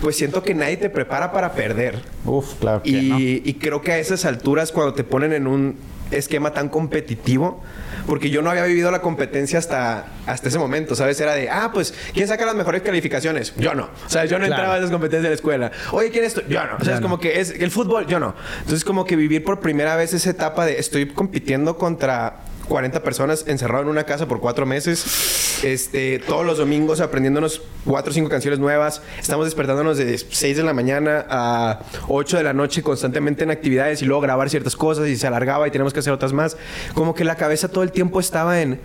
[0.00, 2.02] pues siento que nadie te prepara para perder.
[2.24, 5.76] Uf, claro Y, y creo que a esas alturas, cuando te ponen en un
[6.16, 7.62] esquema tan competitivo,
[8.06, 11.18] porque yo no había vivido la competencia hasta, hasta ese momento, ¿sabes?
[11.20, 13.54] Era de, ah, pues, ¿quién saca las mejores calificaciones?
[13.56, 13.84] Yo no.
[14.06, 14.54] O sea, yo no Claro.
[14.62, 15.72] entraba a esas competencias de la escuela.
[15.92, 16.48] Oye, ¿quién es esto?
[16.48, 16.76] Yo no.
[16.80, 17.04] O sea, es no.
[17.04, 18.34] como que es el fútbol, yo no.
[18.60, 23.44] Entonces, como que vivir por primera vez esa etapa de estoy compitiendo contra 40 personas
[23.46, 25.62] encerrado en una casa por cuatro meses.
[25.62, 29.02] Este, todos los domingos aprendiéndonos cuatro o cinco canciones nuevas.
[29.20, 34.02] Estamos despertándonos de 6 de la mañana a 8 de la noche constantemente en actividades
[34.02, 36.56] y luego grabar ciertas cosas y se alargaba y tenemos que hacer otras más.
[36.94, 38.80] Como que la cabeza todo el tiempo estaba en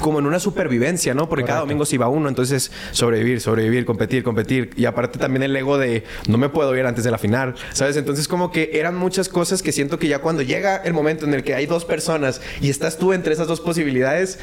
[0.00, 1.28] como en una supervivencia, ¿no?
[1.28, 4.70] Porque cada domingo se iba uno, entonces sobrevivir, sobrevivir, competir, competir.
[4.76, 7.96] Y aparte también el ego de no me puedo ir antes de la final, ¿sabes?
[7.96, 11.34] Entonces como que eran muchas cosas que siento que ya cuando llega el momento en
[11.34, 14.38] el que hay dos personas y estás tú entre esas dos posibilidades,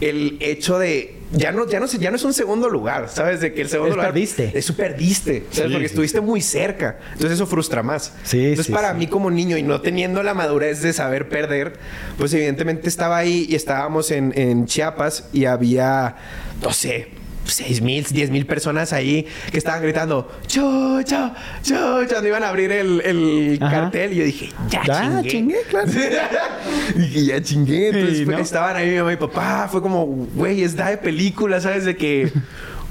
[0.00, 3.40] el hecho de ya no ya no sé, ya no es un segundo lugar, ¿sabes?
[3.40, 4.50] De que el segundo Es lugar perdiste.
[4.54, 5.68] Eso perdiste, ¿sabes?
[5.68, 5.92] Sí, Porque sí.
[5.92, 6.98] estuviste muy cerca.
[7.12, 8.14] Entonces eso frustra más.
[8.22, 8.98] Sí, Entonces sí, para sí.
[8.98, 11.74] mí como niño y no teniendo la madurez de saber perder,
[12.16, 16.16] pues evidentemente estaba ahí y estábamos en, en Chiapas y había,
[16.62, 17.08] no sé,
[17.48, 21.32] 6 mil, 10 mil personas ahí que estaban gritando, chucho,
[21.62, 25.28] chucho, cuando iban a abrir el, el cartel y yo dije, ya, Ya, chingué.
[25.30, 25.90] chingué, claro.
[26.96, 27.88] dije, ya chingué.
[27.88, 28.40] Entonces Sí, fue- ¿no?
[28.40, 31.84] estaban ahí mi mamá y papá, fue como, güey, es da de película, ¿sabes?
[31.84, 32.30] De que...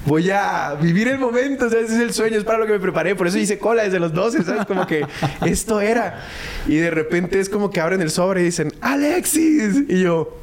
[0.06, 1.92] Voy a vivir el momento, ¿sabes?
[1.92, 3.14] Es el sueño, es para lo que me preparé.
[3.14, 4.66] Por eso hice cola desde los 12, ¿sabes?
[4.66, 5.06] Como que
[5.46, 6.24] esto era.
[6.66, 9.84] Y de repente es como que abren el sobre y dicen, ¡Alexis!
[9.90, 10.34] Y yo,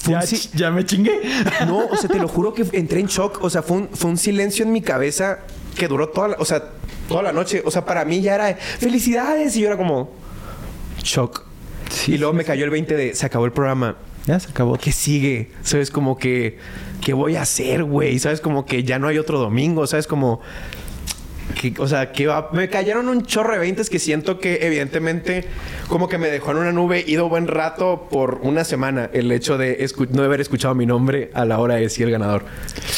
[0.00, 1.20] fue un Ya, si- ya me chingué.
[1.66, 3.38] no, o sea, te lo juro que entré en shock.
[3.42, 5.40] O sea, fue un, fue un silencio en mi cabeza
[5.76, 6.64] que duró toda la, o sea,
[7.08, 7.62] toda la noche.
[7.64, 9.56] O sea, para mí ya era de, felicidades.
[9.56, 10.10] Y yo era como
[11.02, 11.44] shock.
[11.90, 13.96] Sí, y luego me cayó el 20 de se acabó el programa.
[14.26, 14.76] Ya se acabó.
[14.76, 15.50] ¿Qué sigue?
[15.62, 15.90] ¿Sabes?
[15.90, 16.58] Como que,
[17.00, 18.18] ¿qué voy a hacer, güey?
[18.18, 18.40] ¿Sabes?
[18.40, 19.86] Como que ya no hay otro domingo.
[19.86, 20.06] ¿Sabes?
[20.06, 20.40] Como,
[21.54, 25.44] que, o sea, que va- me cayeron un chorro de veintes que siento que evidentemente
[25.88, 29.58] como que me dejó en una nube ido buen rato por una semana el hecho
[29.58, 32.44] de no haber escuchado mi nombre a la hora de decir el ganador.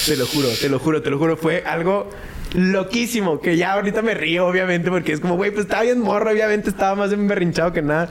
[0.06, 1.36] Te lo juro, te lo juro, te lo juro.
[1.36, 2.08] Fue algo
[2.54, 6.30] loquísimo que ya ahorita me río obviamente porque es como, güey, pues estaba bien morro,
[6.30, 8.08] obviamente estaba más emberrinchado que nada.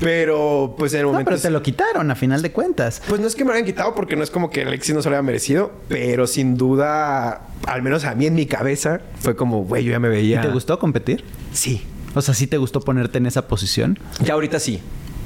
[0.00, 1.30] Pero pues en el No, momento...
[1.30, 3.02] pero te lo quitaron a final de cuentas.
[3.08, 5.02] Pues no es que me lo hayan quitado porque no es como que Alexis no
[5.02, 9.36] se lo haya merecido, pero sin duda, al menos a mí en mi cabeza, fue
[9.36, 10.40] como, güey, yo ya me ¿Y veía.
[10.40, 11.24] te gustó competir?
[11.52, 11.82] Sí.
[12.14, 13.98] O sea, ¿sí te gustó ponerte en esa posición?
[14.24, 14.80] Ya ahorita sí.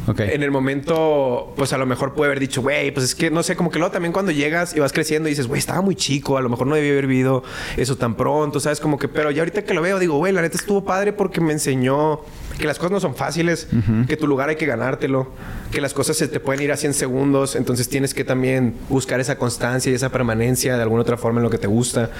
[0.07, 0.21] Ok.
[0.21, 3.43] En el momento, pues a lo mejor puede haber dicho, güey, pues es que no
[3.43, 5.95] sé, como que luego también cuando llegas y vas creciendo y dices, güey, estaba muy
[5.95, 7.45] chico, a lo mejor no debía haber vivido
[7.77, 8.81] eso tan pronto, ¿sabes?
[8.81, 11.41] Como que, pero ya ahorita que lo veo, digo, güey, la neta estuvo padre porque
[11.41, 12.21] me enseñó
[12.63, 13.67] que las cosas no son fáciles,
[14.07, 15.33] que tu lugar hay que ganártelo,
[15.73, 19.19] que las cosas se te pueden ir a 100 segundos, entonces tienes que también buscar
[19.19, 22.11] esa constancia y esa permanencia de alguna otra forma en lo que te gusta,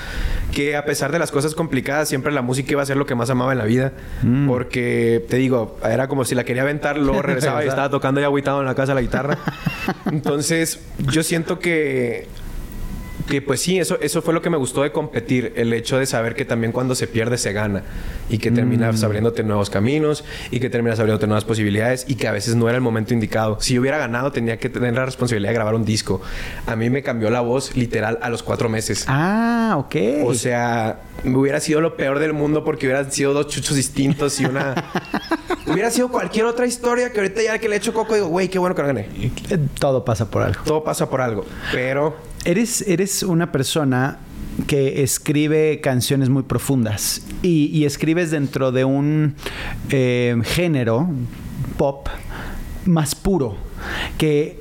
[0.53, 3.15] que a pesar de las cosas complicadas, siempre la música iba a ser lo que
[3.15, 3.93] más amaba en la vida,
[4.49, 8.27] porque te digo, era como si la quería aventar, luego regresaba y estaba tocando ya
[8.27, 9.39] agüitado en la casa la guitarra.
[10.07, 12.27] Entonces, yo siento que
[13.29, 16.07] que pues sí, eso, eso fue lo que me gustó de competir, el hecho de
[16.07, 17.83] saber que también cuando se pierde se gana
[18.29, 19.05] y que terminas Mm.
[19.05, 22.77] abriéndote nuevos caminos y que terminas abriéndote nuevas posibilidades y que a veces no era
[22.77, 23.59] el momento indicado.
[23.61, 26.21] Si yo hubiera ganado tenía que tener la responsabilidad de grabar un disco.
[26.67, 29.05] A mí me cambió la voz literal a los cuatro meses.
[29.09, 29.97] Ah, ok.
[30.27, 34.41] O sea, me hubiera sido lo peor del mundo porque hubieran sido dos chuchos distintos
[34.41, 34.75] y una...
[35.67, 38.59] hubiera sido cualquier otra historia que ahorita ya que le echo coco digo, güey, qué
[38.59, 39.09] bueno que no gané.
[39.51, 40.63] Eh, Todo pasa por algo.
[40.65, 41.45] Todo pasa por algo.
[41.73, 44.19] Pero Eres, eres una persona
[44.67, 49.35] que escribe canciones muy profundas y, y escribes dentro de un
[49.91, 51.09] eh, género
[51.79, 52.09] pop
[52.85, 53.57] más puro
[54.19, 54.61] que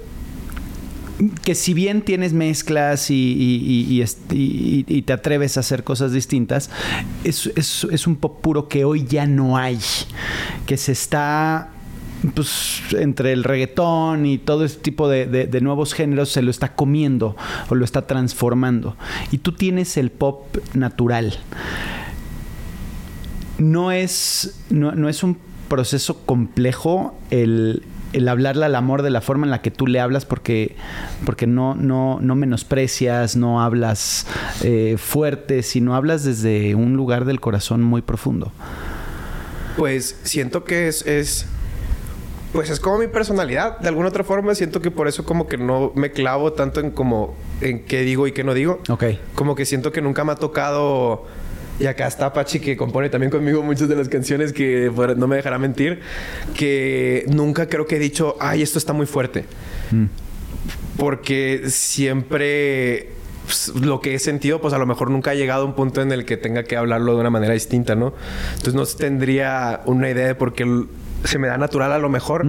[1.43, 4.01] que si bien tienes mezclas y, y-
[4.35, 6.71] y- y te atreves a hacer cosas distintas,
[7.23, 9.77] es, es- es un pop puro que hoy ya no hay,
[10.65, 11.69] que se está
[12.35, 16.75] pues entre el reggaetón y todo este tipo de, de- nuevos géneros se lo está
[16.75, 17.35] comiendo
[17.69, 18.95] o lo está transformando.
[19.31, 21.37] Y tú tienes el pop natural.
[23.57, 29.21] No es, no, no es un proceso complejo el, el hablarle al amor de la
[29.21, 30.75] forma en la que tú le hablas porque,
[31.25, 34.25] porque no, no, no menosprecias, no hablas
[34.63, 38.51] eh, fuerte, sino hablas desde un lugar del corazón muy profundo.
[39.77, 41.45] Pues siento que es.
[42.53, 43.79] Pues es como mi personalidad.
[43.79, 46.91] De alguna otra forma, siento que por eso como que no me clavo tanto en
[46.91, 48.79] como en qué digo y qué no digo.
[48.89, 49.05] Ok.
[49.35, 51.25] Como que siento que nunca me ha tocado.
[51.79, 55.37] Y acá está Apache que compone también conmigo muchas de las canciones que no me
[55.37, 56.01] dejará mentir.
[56.55, 59.45] Que nunca creo que he dicho, ay, esto está muy fuerte.
[60.97, 63.11] Porque siempre
[63.45, 66.01] pues, lo que he sentido, pues a lo mejor nunca ha llegado a un punto
[66.01, 68.13] en el que tenga que hablarlo de una manera distinta, ¿no?
[68.55, 70.65] Entonces no tendría una idea de por qué
[71.23, 72.45] se me da natural a lo mejor,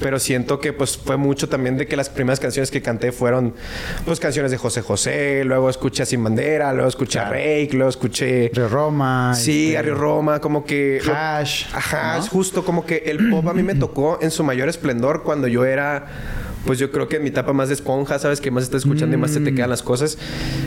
[0.00, 3.54] pero siento que pues fue mucho también de que las primeras canciones que canté fueron
[4.04, 7.90] pues canciones de José José, luego escuché a Sin Bandera, luego escuché a Rake, luego
[7.90, 9.34] escuché Río Roma.
[9.34, 11.00] Sí, este, a Río Roma, como que...
[11.04, 12.22] lo- Hash, Ajá, ¿no?
[12.22, 15.46] es justo como que el pop a mí me tocó en su mayor esplendor cuando
[15.48, 16.06] yo era...
[16.66, 18.38] Pues yo creo que en mi etapa más de esponja, ¿sabes?
[18.42, 20.18] Que más estás escuchando y más se te quedan las cosas.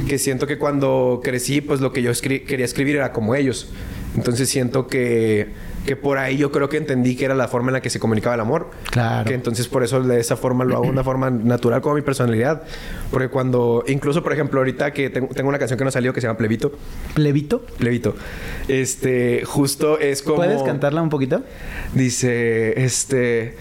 [0.08, 3.70] Que siento que cuando crecí, pues lo que yo escri- quería escribir era como ellos.
[4.16, 5.50] Entonces siento que,
[5.86, 8.00] que por ahí yo creo que entendí que era la forma en la que se
[8.00, 8.72] comunicaba el amor.
[8.92, 9.26] Claro.
[9.28, 12.02] Que entonces por eso de esa forma lo hago de una forma natural como mi
[12.02, 12.64] personalidad.
[13.12, 13.84] Porque cuando...
[13.88, 16.38] Incluso, por ejemplo, ahorita que tengo, tengo una canción que no salió que se llama
[16.38, 16.74] Plebito.
[17.14, 17.66] ¿Plebito?
[17.78, 18.16] Plebito.
[18.68, 20.38] Este, justo es como.
[20.38, 21.44] ¿Puedes cantarla un poquito?
[21.94, 23.56] Dice, este.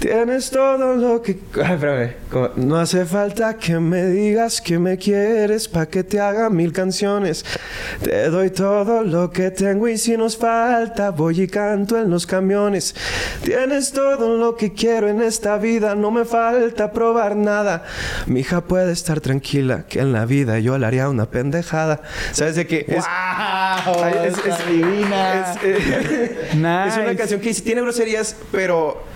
[0.00, 1.38] Tienes todo lo que.
[1.62, 2.12] Ay, espérame.
[2.30, 6.72] Como, No hace falta que me digas que me quieres pa' que te haga mil
[6.72, 7.44] canciones.
[8.02, 12.26] Te doy todo lo que tengo y si nos falta, voy y canto en los
[12.26, 12.94] camiones.
[13.44, 17.84] Tienes todo lo que quiero en esta vida, no me falta probar nada.
[18.26, 22.00] Mi hija puede estar tranquila que en la vida yo le haría una pendejada.
[22.32, 22.86] ¿Sabes de qué?
[22.88, 24.04] Es, ¡Wow!
[24.24, 25.52] Es- divina.
[25.52, 27.00] es, eh, Nice.
[27.02, 29.09] una canción que tiene groserías, pero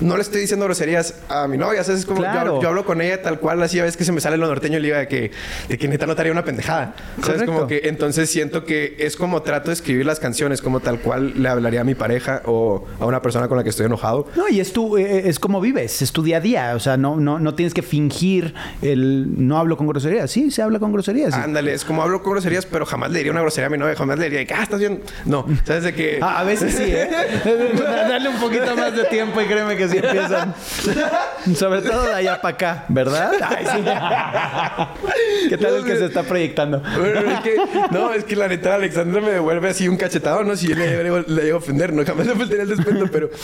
[0.00, 1.84] no le estoy diciendo groserías a mi novia.
[1.84, 2.00] ¿sabes?
[2.00, 2.60] Es como yo- Claro.
[2.60, 4.78] yo, hablo con ella tal cual, así a veces que se me sale lo norteño
[4.78, 5.30] y le digo de que,
[5.68, 6.94] de que neta no te una pendejada.
[7.20, 7.26] ¿Sabes?
[7.42, 7.52] Correcto.
[7.52, 11.34] Como que entonces siento que es como trato de escribir las canciones, como tal cual
[11.40, 14.26] le hablaría a mi pareja o a una persona con la que estoy enojado.
[14.36, 16.72] No, y es tu, eh, es como vives, es tu día a día.
[16.74, 20.30] O sea, no, no, no tienes que fingir el no hablo con groserías.
[20.30, 21.34] Sí, se habla con groserías.
[21.34, 21.40] sí.
[21.42, 23.94] Ándale, es como hablo con groserías, pero jamás le diría una grosería a mi novia,
[23.96, 25.02] jamás le diría que, ah, estás bien.
[25.24, 25.84] No, ¿sabes?
[25.84, 26.18] De que.
[26.22, 27.08] Ah, a veces sí, ¿eh?
[28.08, 30.54] Dale un poquito más de tiempo y créeme que sí empiezan.
[31.56, 33.32] Sobre todo de allá para acá, ¿verdad?
[33.42, 35.48] Ay, sí.
[35.48, 36.80] ¿Qué tal el que se está proyectando?
[36.98, 37.56] Bueno, es que,
[37.90, 41.02] no, es que la neta Alexandra me devuelve así un cachetado, no si yo le,
[41.02, 43.30] le, le llego a ofender, no jamás le faltaría el descuento, pero.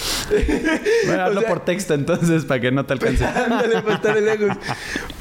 [1.07, 3.25] Bueno, O hablo sea, por texto entonces para que no te alcance.
[3.25, 4.57] Ándale, para estar de lejos.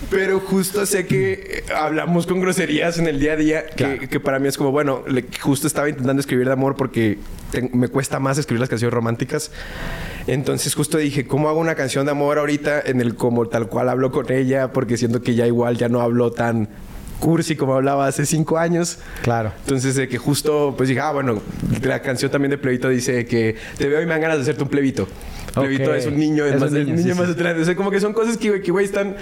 [0.09, 4.39] Pero justo sé que hablamos con groserías en el día a día, que, que para
[4.39, 7.19] mí es como, bueno, le- justo estaba intentando escribir de amor porque
[7.51, 9.51] te- me cuesta más escribir las canciones románticas.
[10.33, 13.89] Entonces justo dije, ¿cómo hago una canción de amor ahorita en el como tal cual
[13.89, 14.71] hablo con ella?
[14.71, 16.69] Porque siento que ya igual ya no hablo tan
[17.19, 18.99] cursi como hablaba hace cinco años.
[19.23, 19.51] Claro.
[19.61, 21.41] Entonces, de que justo, pues dije, ah, bueno,
[21.81, 24.61] la canción también de Plebito dice que te veo y me dan ganas de hacerte
[24.61, 25.07] un plebito.
[25.55, 27.33] Plebito es un niño, es, Es más, un niño, niño sí, más sí.
[27.33, 27.57] atrás.
[27.59, 29.15] O sea, como que son cosas que, güey, que, güey, están...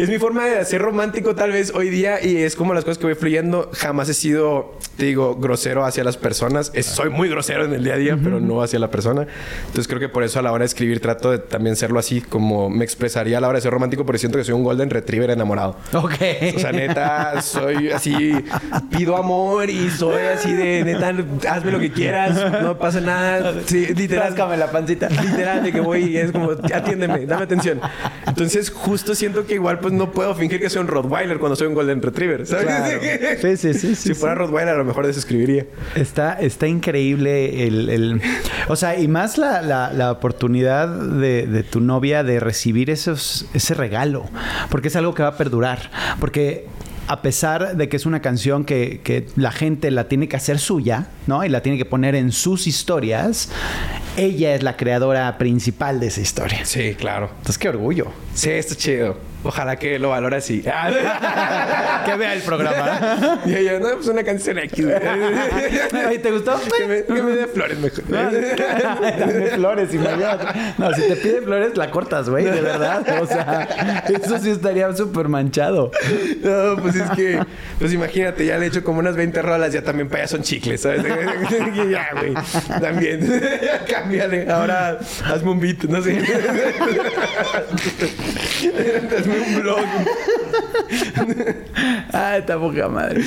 [0.00, 2.96] Es mi forma de ser romántico tal vez hoy día y es como las cosas
[2.96, 3.70] que voy fluyendo.
[3.74, 6.70] Jamás he sido, te digo, grosero hacia las personas.
[6.74, 9.26] Es- soy muy grosero en el día a día, pero no hacia la persona.
[9.66, 12.22] Entonces creo que por eso a la hora de escribir trato de también serlo así,
[12.22, 14.88] como me expresaría a la hora de ser romántico, porque siento que soy un golden
[14.88, 15.76] retriever enamorado.
[15.92, 16.14] Ok.
[16.56, 18.32] O sea, neta, soy así,
[18.96, 21.12] pido amor y soy así de, neta,
[21.50, 23.52] hazme lo que quieras, no pasa nada.
[23.66, 24.28] Sí, literal.
[24.28, 25.10] Ráscame la pancita.
[25.10, 27.80] Literal, de que voy y es como, atiéndeme, dame atención.
[28.26, 31.56] Entonces, justo siento que igual, pues pues no puedo fingir que soy un Rottweiler cuando
[31.56, 32.64] soy un Golden Retriever, ¿sabes?
[32.66, 33.00] Claro.
[33.40, 34.34] Sí, sí, sí, sí, si fuera.
[34.34, 35.66] Rottweiler, a lo mejor desescribiría.
[35.94, 38.22] Está, está increíble el, el-
[38.68, 43.46] O sea, y más la, la- la oportunidad de, de tu novia de recibir esos,
[43.54, 44.24] ese regalo.
[44.70, 45.90] Porque es algo que va a perdurar.
[46.20, 46.66] Porque
[47.08, 50.58] a pesar de que es una canción que, que la gente la tiene que hacer
[50.60, 51.44] suya, ¿no?
[51.44, 53.50] Y la tiene que poner en sus historias,
[54.16, 56.64] ella es la creadora principal de esa historia.
[56.64, 57.26] Sí, claro.
[57.30, 58.06] Entonces, qué orgullo.
[58.34, 59.16] Sí, está chido.
[59.42, 60.62] Ojalá que lo valore así.
[62.04, 63.40] que vea el programa.
[63.46, 64.86] y ella, no, pues una canción X.
[66.06, 66.60] Ay, ¿Te gustó?
[66.76, 68.04] que, me, que me dé flores mejor.
[68.08, 70.46] Dame flores, imagínate.
[70.78, 73.22] No, si te pide flores, la cortas, güey, de verdad.
[73.22, 75.90] O sea, eso sí estaría súper manchado.
[76.42, 77.42] No, pues es que,
[77.78, 80.42] pues imagínate, ya le he hecho como unas 20 rolas, ya también para allá son
[80.42, 81.02] chicles, ¿sabes?
[81.04, 82.34] Y ya, güey,
[82.80, 83.42] también.
[83.88, 86.18] Cámbiale, ahora hazme un beat, no sé.
[89.30, 89.78] Un blog.
[92.12, 93.22] Ay, está poca madre.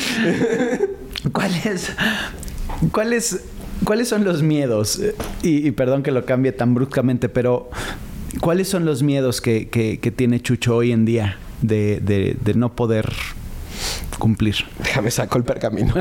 [1.31, 1.91] ¿Cuáles,
[2.91, 3.39] cuáles,
[3.83, 4.99] cuáles son los miedos?
[5.41, 7.69] Y, y perdón que lo cambie tan bruscamente, pero
[8.41, 12.53] ¿cuáles son los miedos que, que- que tiene Chucho hoy en día de, de- de
[12.55, 13.11] no poder
[14.19, 14.55] cumplir?
[14.79, 15.93] Déjame saco el pergamino.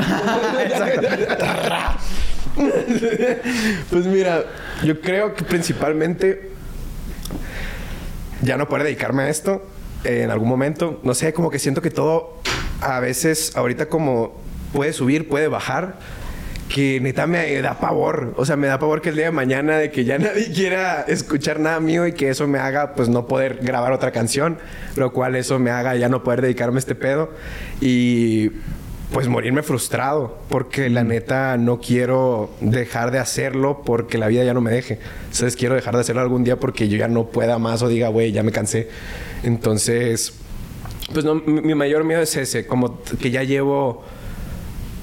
[3.91, 4.45] pues mira,
[4.85, 6.51] yo creo que principalmente
[8.43, 9.67] ya no poder dedicarme a esto
[10.05, 11.01] en algún momento.
[11.03, 12.39] No sé, como que siento que todo
[12.81, 14.35] a veces ahorita como
[14.73, 15.99] puede subir, puede bajar.
[16.69, 18.33] Que neta me da pavor.
[18.37, 21.03] O sea, me da pavor que el día de mañana de que ya nadie quiera
[21.03, 24.59] escuchar nada mío y que eso me haga pues no poder grabar otra canción.
[24.97, 27.31] Lo cual eso me haga ya no poder dedicarme a este pedo.
[27.81, 28.51] Y
[29.13, 30.39] pues morirme frustrado.
[30.49, 34.99] Porque la neta no quiero dejar de hacerlo porque la vida ya no me deje.
[35.25, 38.09] Entonces quiero dejar de hacerlo algún día porque yo ya no pueda más o diga,
[38.09, 38.89] güey, ya me cansé.
[39.43, 40.35] Entonces,
[41.13, 42.67] pues no, mi, mayor miedo es ese.
[42.67, 44.05] Como que ya llevo...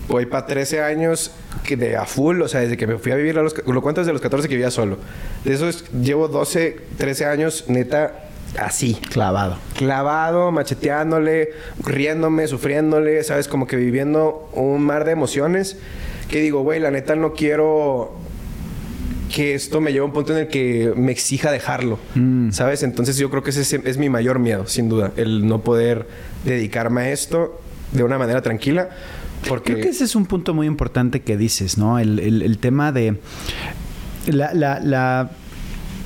[0.08, 1.32] Voy para 13 años
[1.64, 3.56] que de a full, o sea, desde que me fui a vivir a los...
[3.68, 4.98] Lo cuento desde los 14 que vivía solo.
[5.44, 9.58] De esos llevo 12, 13 años, neta, así Clavado.
[9.78, 11.52] clavado, macheteándole,
[11.86, 13.48] riéndome, sufriéndole, ¿sabes?
[13.48, 15.78] Como que viviendo un mar de emociones
[16.30, 18.16] que digo, güey, la neta no quiero
[19.34, 22.00] que esto me lleve a un punto en el que me exija dejarlo,
[22.52, 22.84] ¿sabes?
[22.84, 26.08] Entonces yo creo que ese es, es mi mayor miedo, sin duda, el no poder
[26.46, 27.62] dedicarme a esto
[27.92, 28.90] de una manera tranquila,
[29.48, 29.74] porque...
[29.74, 32.00] Creo que ese es un punto muy importante que dices, ¿no?
[32.00, 33.18] El, el- el tema de
[34.28, 35.32] la, la- la-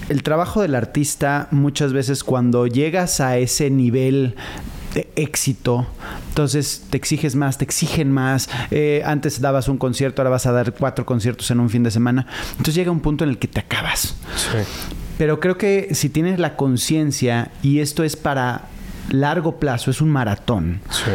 [0.09, 4.35] el trabajo del artista muchas veces cuando llegas a ese nivel
[4.93, 5.87] de éxito,
[6.29, 8.49] entonces te exiges más, te exigen más.
[8.71, 11.91] Eh, antes dabas un concierto, ahora vas a dar cuatro conciertos en un fin de
[11.91, 12.27] semana.
[12.51, 14.15] Entonces llega un punto en el que te acabas.
[14.35, 14.57] Sí.
[15.17, 18.67] Pero creo que si tienes la conciencia y esto es para
[19.09, 20.81] largo plazo, es un maratón.
[20.89, 21.11] Sí.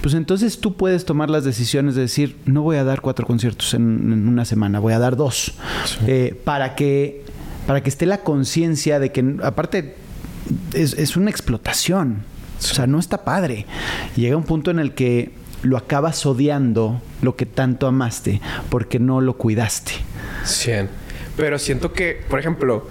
[0.00, 3.74] Pues entonces tú puedes tomar las decisiones de decir, no voy a dar cuatro conciertos
[3.74, 5.54] en, en una semana, voy a dar dos.
[6.06, 7.24] Eh, para, que,
[7.66, 9.96] para que esté la conciencia de que, aparte,
[10.72, 12.24] es, es una explotación.
[12.60, 13.66] O sea, no está padre.
[14.16, 15.30] Llega un punto en el que
[15.62, 19.92] lo acabas odiando lo que tanto amaste porque no lo cuidaste.
[20.44, 20.88] 100.
[21.36, 22.86] Pero siento que, por ejemplo,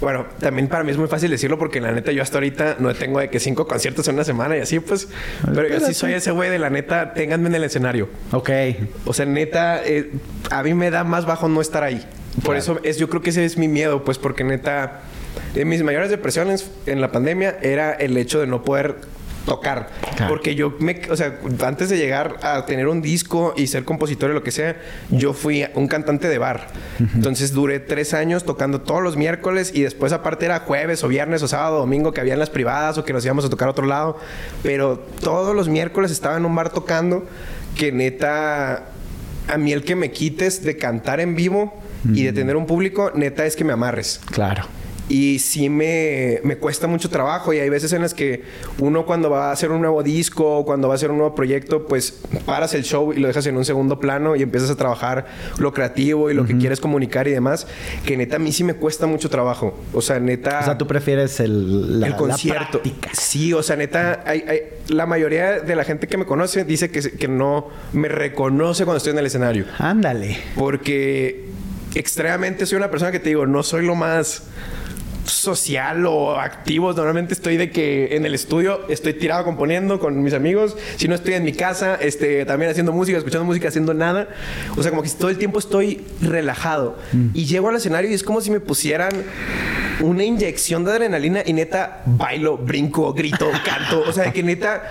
[0.00, 2.94] bueno, también para mí es muy fácil decirlo porque la neta yo hasta ahorita no
[2.94, 5.08] tengo de que cinco conciertos en una semana y así, pues.
[5.44, 8.08] Pero yo sí soy ese güey de la neta, ténganme en el escenario.
[8.32, 8.50] Ok.
[9.06, 10.12] O sea, neta, eh,
[10.50, 12.04] a mí me da más bajo no estar ahí.
[12.44, 15.00] Por eso es, yo creo que ese es mi miedo, pues porque neta,
[15.54, 18.96] de mis mayores depresiones en la pandemia era el hecho de no poder
[19.48, 19.88] tocar.
[20.16, 20.28] Claro.
[20.28, 24.30] Porque yo me, o sea, antes de llegar a tener un disco y ser compositor
[24.30, 24.76] o lo que sea,
[25.10, 26.68] yo fui un cantante de bar.
[27.14, 31.42] Entonces duré tres años tocando todos los miércoles y después aparte era jueves o viernes
[31.42, 33.68] o sábado o domingo que había en las privadas o que nos íbamos a tocar
[33.68, 34.18] a otro lado.
[34.62, 37.26] Pero todos los miércoles estaba en un bar tocando
[37.76, 38.84] que neta,
[39.48, 41.74] a mí el que me quites de cantar en vivo
[42.12, 44.20] y de tener un público, neta es que me amarres.
[44.30, 44.64] Claro.
[45.08, 48.42] Y sí me, me cuesta mucho trabajo y hay veces en las que
[48.78, 51.34] uno cuando va a hacer un nuevo disco o cuando va a hacer un nuevo
[51.34, 54.76] proyecto, pues paras el show y lo dejas en un segundo plano y empiezas a
[54.76, 55.26] trabajar
[55.58, 57.66] lo creativo y lo que quieres comunicar y demás,
[58.04, 59.78] que neta a mí sí me cuesta mucho trabajo.
[59.94, 60.60] O sea, neta...
[60.60, 62.80] O sea, tú prefieres el, la, el concierto.
[63.12, 66.90] sí, o sea, neta, hay, hay- la mayoría de la gente que me conoce dice
[66.90, 69.64] que, que no me reconoce cuando estoy en el escenario.
[69.78, 70.36] Ándale.
[70.54, 71.46] Porque
[71.94, 74.44] extremadamente soy una persona que te digo, no soy lo más
[75.28, 76.92] social o activo.
[76.92, 80.76] Normalmente estoy de que en el estudio estoy tirado componiendo con mis amigos.
[80.96, 84.28] Si no estoy en mi casa, este, también haciendo música, escuchando música, haciendo nada.
[84.76, 86.98] O sea, como que todo el tiempo estoy relajado.
[87.34, 89.12] Y llego al escenario y es como si me pusieran
[90.00, 94.02] una inyección de adrenalina y neta bailo, brinco, grito, canto.
[94.08, 94.82] O sea, de que neta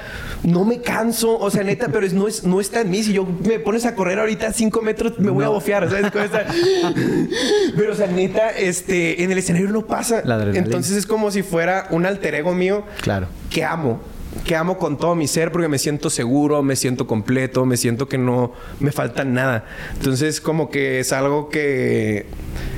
[0.44, 1.38] no me canso.
[1.38, 3.04] O sea, neta, pero es, no, es, no está en mí.
[3.04, 5.88] Si yo me pones a correr ahorita cinco metros, me voy a bofear.
[7.78, 10.22] Pero, o sea, neta, este, en el escenario no pasa.
[10.28, 10.64] La adrenalina.
[10.66, 13.28] Entonces es como si fuera un alter ego mío Claro.
[13.50, 14.00] que amo.
[14.46, 18.08] Que amo con todo mi ser porque me siento seguro, me siento completo, me siento
[18.08, 19.66] que no me falta nada.
[19.96, 22.28] Entonces, como que es algo que,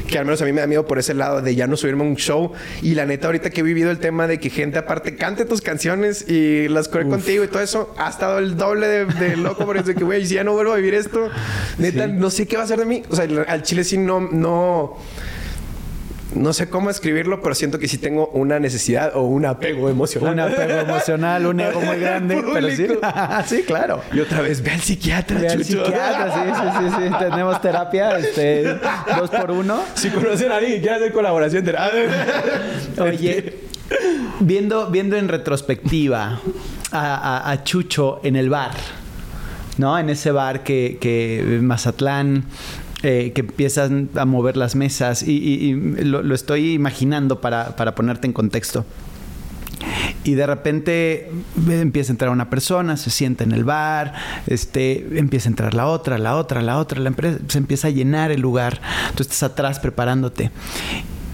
[0.07, 2.03] que al menos a mí me da miedo por ese lado de ya no subirme
[2.03, 2.53] a un show.
[2.81, 5.59] Y la neta, ahorita que he vivido el tema de que gente aparte cante tus
[5.61, 9.65] canciones y las corre contigo y todo eso, ha estado el doble de, de loco
[9.65, 11.29] porque es de que, güey, si ya no vuelvo a vivir esto,
[11.77, 13.03] neta, no sé qué va a hacer de mí.
[13.09, 14.95] O sea, al chile sí no, no,
[16.35, 20.33] no sé cómo escribirlo, pero siento que sí tengo una necesidad o un apego emocional.
[20.33, 22.43] Un apego emocional, un ego muy grande.
[22.53, 22.69] pero
[23.45, 23.63] sí.
[23.65, 24.01] Claro.
[24.13, 25.85] Y otra vez, ve al psiquiatra, Ve al Chucho.
[25.85, 27.15] psiquiatra, sí, sí, sí, sí.
[27.19, 28.63] Tenemos terapia, este,
[29.17, 29.81] dos por uno.
[29.95, 31.65] Si conocen a alguien que hacer colaboración.
[32.99, 33.59] Oye,
[34.39, 36.39] viendo, viendo en retrospectiva
[36.91, 38.71] a, a- a Chucho en el bar,
[39.77, 39.97] ¿no?
[39.97, 42.45] En ese bar que, que Mazatlán,
[43.01, 45.73] eh, que empiezan a mover las mesas y,
[46.03, 48.85] lo, estoy imaginando para, para ponerte en contexto.
[50.23, 54.13] Y de repente ve, empieza a entrar una persona, se sienta en el bar,
[54.47, 57.91] este, empieza a entrar la otra, la otra, la otra, la empresa, se empieza a
[57.91, 58.81] llenar el lugar.
[59.15, 60.51] Tú estás atrás preparándote.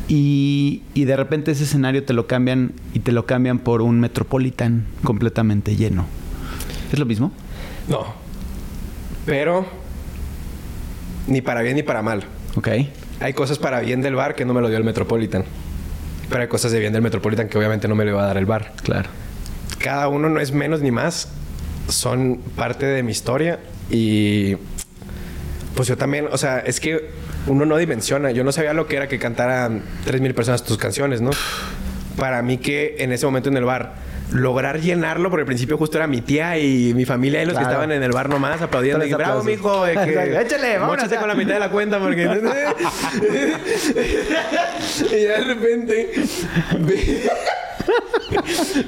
[0.07, 3.99] Y, y de repente ese escenario te lo cambian y te lo cambian por un
[3.99, 6.05] Metropolitan completamente lleno.
[6.91, 7.31] ¿Es lo mismo?
[7.87, 8.05] No.
[9.25, 9.84] Pero...
[11.27, 12.23] Ni para bien ni para mal.
[12.55, 12.69] Ok.
[13.19, 15.43] Hay cosas para bien del bar que no me lo dio el Metropolitan.
[16.29, 18.37] Pero hay cosas de bien del Metropolitan que obviamente no me lo iba a dar
[18.37, 18.73] el bar.
[18.83, 19.09] Claro.
[19.79, 21.29] Cada uno no es menos ni más.
[21.87, 23.59] Son parte de mi historia.
[23.89, 24.55] Y...
[25.75, 26.27] Pues yo también...
[26.31, 27.09] O sea, es que
[27.47, 28.31] uno no dimensiona.
[28.31, 31.31] Yo no sabía lo que era que cantaran 3.000 personas tus canciones, ¿no?
[32.17, 34.04] Para mí que en ese momento en el bar...
[34.33, 37.67] Lograr llenarlo, porque al principio justo era mi tía y mi familia y los Claro.
[37.67, 39.05] que estaban en el bar nomás aplaudiendo.
[39.05, 39.85] Y bravo, mijo.
[39.85, 40.41] Que.
[40.41, 42.23] Échale, vámonos con la mitad de la cuenta porque...
[45.11, 46.11] y de repente...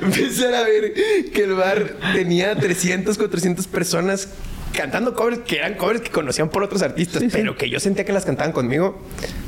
[0.01, 0.93] Empezar a ver
[1.31, 4.29] que el bar tenía 300, 400 personas
[4.73, 8.13] cantando covers que eran covers que conocían por otros artistas, pero que yo sentía que
[8.13, 9.01] las cantaban conmigo.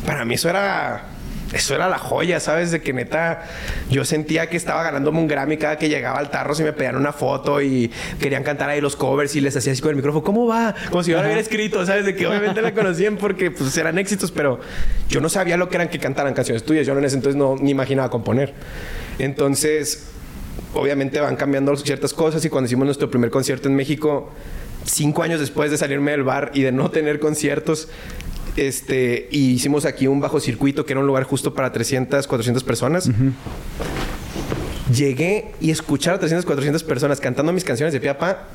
[0.06, 1.04] Para mí eso era
[1.54, 2.72] eso era la joya, ¿sabes?
[2.72, 3.44] De que neta
[3.90, 6.96] yo sentía que estaba ganándome un Grammy cada que llegaba al tarro, se me pedían
[6.96, 10.24] una foto y querían cantar ahí los covers y les hacía así con el micrófono,
[10.24, 10.76] ¿cómo va?
[10.90, 12.06] Como si yo lo hubiera escrito, ¿sabes?
[12.06, 14.60] De que obviamente la conocían porque pues eran éxitos, pero
[15.10, 16.86] yo no sabía lo que eran que cantaran canciones tuyas.
[16.86, 18.54] Yo en ese entonces no ni imaginaba componer.
[19.18, 20.08] Entonces,
[20.74, 24.30] obviamente van cambiando ciertas cosas y cuando hicimos nuestro primer concierto en México,
[24.86, 27.90] cinco años después de salirme del bar y de no tener conciertos,
[28.56, 32.64] este, y hicimos aquí un bajo circuito que era un lugar justo para 300, 400
[32.64, 33.10] personas.
[34.94, 38.48] Llegué y escuchar a 300, 400 personas cantando mis canciones de Piapa,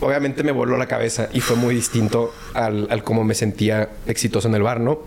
[0.00, 4.48] obviamente me voló la cabeza y fue muy distinto al, al cómo me sentía exitoso
[4.48, 5.00] en el bar, ¿no?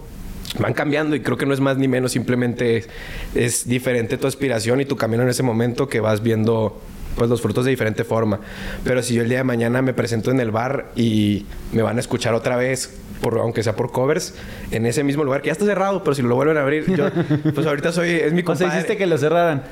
[0.60, 2.90] Van cambiando y creo que no es más ni menos, simplemente es,
[3.34, 6.80] es diferente tu aspiración y tu camino en ese momento que vas viendo
[7.16, 8.40] pues los frutos de diferente forma.
[8.84, 11.98] Pero si yo el día de mañana me presento en el bar y me van
[11.98, 14.36] a escuchar otra vez, por, aunque sea por covers,
[14.70, 17.10] en ese mismo lugar que ya está cerrado, pero si lo vuelven a abrir, yo,
[17.56, 18.76] pues ahorita soy, es mi O sea, compadre.
[18.76, 19.64] hiciste que lo cerraran.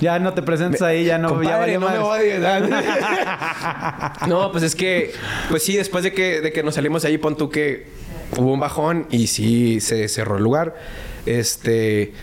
[0.00, 2.40] Ya no te presentes ahí, ya no, ya Compadre, valió no me odies.
[4.28, 5.12] no, pues es que,
[5.50, 7.86] pues sí, después de que, de que nos salimos ahí, pon tú que
[8.38, 10.74] hubo un bajón y sí se cerró el lugar.
[11.26, 12.14] Este.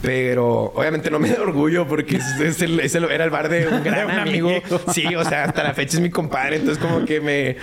[0.00, 3.48] Pero obviamente no me da orgullo porque es- es el- es el- era el bar
[3.48, 4.50] de un gran amigo.
[4.92, 6.56] Sí, o sea, hasta la fecha es mi compadre.
[6.56, 7.56] Entonces, como que me.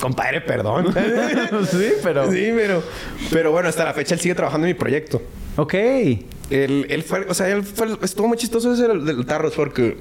[0.00, 0.94] Compadre, perdón.
[1.70, 2.32] sí, pero...
[2.32, 2.82] Sí, pero.
[3.30, 5.20] Pero bueno, hasta la fecha él sigue trabajando en mi proyecto.
[5.56, 5.74] Ok.
[5.74, 9.96] Él, él fue, o sea, él fue, estuvo muy chistoso ese del, del Tarros porque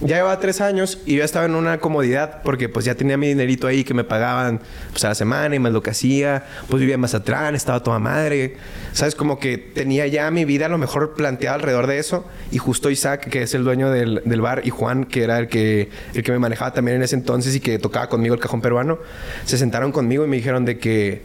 [0.00, 3.28] ya llevaba tres años y yo estaba en una comodidad porque pues ya tenía mi
[3.28, 6.44] dinerito ahí que me pagaban pues a la semana y más lo que hacía.
[6.68, 8.56] Pues vivía en Mazatlán, estaba toda madre.
[8.92, 9.14] ¿Sabes?
[9.14, 12.26] Como que tenía ya mi vida a lo mejor planteada alrededor de eso.
[12.50, 15.48] Y justo Isaac, que es el dueño del, del bar, y Juan, que era el
[15.48, 18.60] que, el que me manejaba también en ese entonces y que tocaba conmigo el cajón
[18.60, 18.98] peruano,
[19.46, 21.22] se sentaron conmigo y me dijeron de que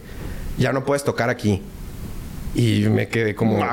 [0.58, 1.62] ya no puedes tocar aquí.
[2.54, 3.66] Y me quedé como...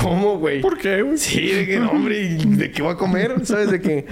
[0.00, 0.60] ¿Cómo, güey?
[0.60, 1.18] ¿Por qué, güey?
[1.18, 3.44] Sí, de que, no, hombre, ¿y ¿de qué voy a comer?
[3.44, 3.70] ¿Sabes?
[3.70, 4.06] De que...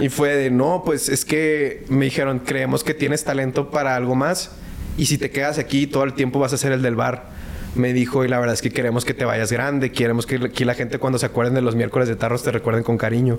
[0.00, 4.16] Y fue de, no, pues es que me dijeron, creemos que tienes talento para algo
[4.16, 4.50] más.
[4.96, 7.37] Y si te quedas aquí, todo el tiempo vas a ser el del bar.
[7.74, 10.64] Me dijo, y la verdad es que queremos que te vayas grande, queremos que aquí
[10.64, 13.38] la gente cuando se acuerden de los miércoles de tarros te recuerden con cariño.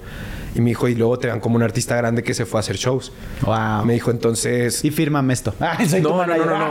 [0.56, 2.62] Y me dijo, y luego te vean como un artista grande que se fue a
[2.62, 3.12] hacer shows.
[3.42, 3.86] Wow.
[3.86, 4.84] Me dijo, entonces...
[4.84, 5.54] Y fírmame esto.
[5.60, 6.66] Ay, soy tu No, no, no, no, no.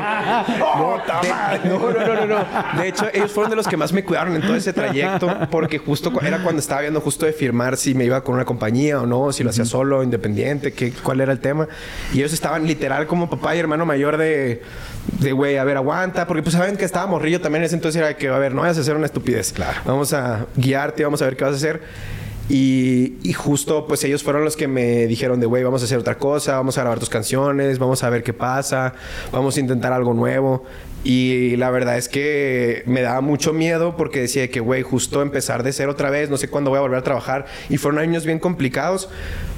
[1.22, 2.80] De, no, no, no, no, no.
[2.80, 5.78] De hecho, ellos fueron de los que más me cuidaron en todo ese trayecto, porque
[5.78, 9.06] justo era cuando estaba viendo justo de firmar si me iba con una compañía o
[9.06, 11.68] no, si lo hacía solo, independiente, qué, cuál era el tema.
[12.12, 14.62] Y ellos estaban literal como papá y hermano mayor de,
[15.20, 17.99] de güey, a ver, aguanta, porque pues saben que estaba morrillo también en ese entonces
[17.99, 19.55] era que, a ver, no vayas a hacer una estupidez.
[19.55, 19.80] Claro.
[19.86, 21.80] Vamos a guiarte, vamos a ver qué vas a hacer.
[22.51, 25.96] Y, y justo, pues ellos fueron los que me dijeron de, güey, vamos a hacer
[25.96, 28.92] otra cosa, vamos a grabar tus canciones, vamos a ver qué pasa,
[29.32, 30.62] vamos a intentar algo nuevo.
[31.05, 35.62] Y la verdad es que me daba mucho miedo porque decía que, güey, justo empezar
[35.62, 37.46] de cero otra vez, no sé cuándo voy a volver a trabajar.
[37.68, 39.09] Y fueron años bien complicados,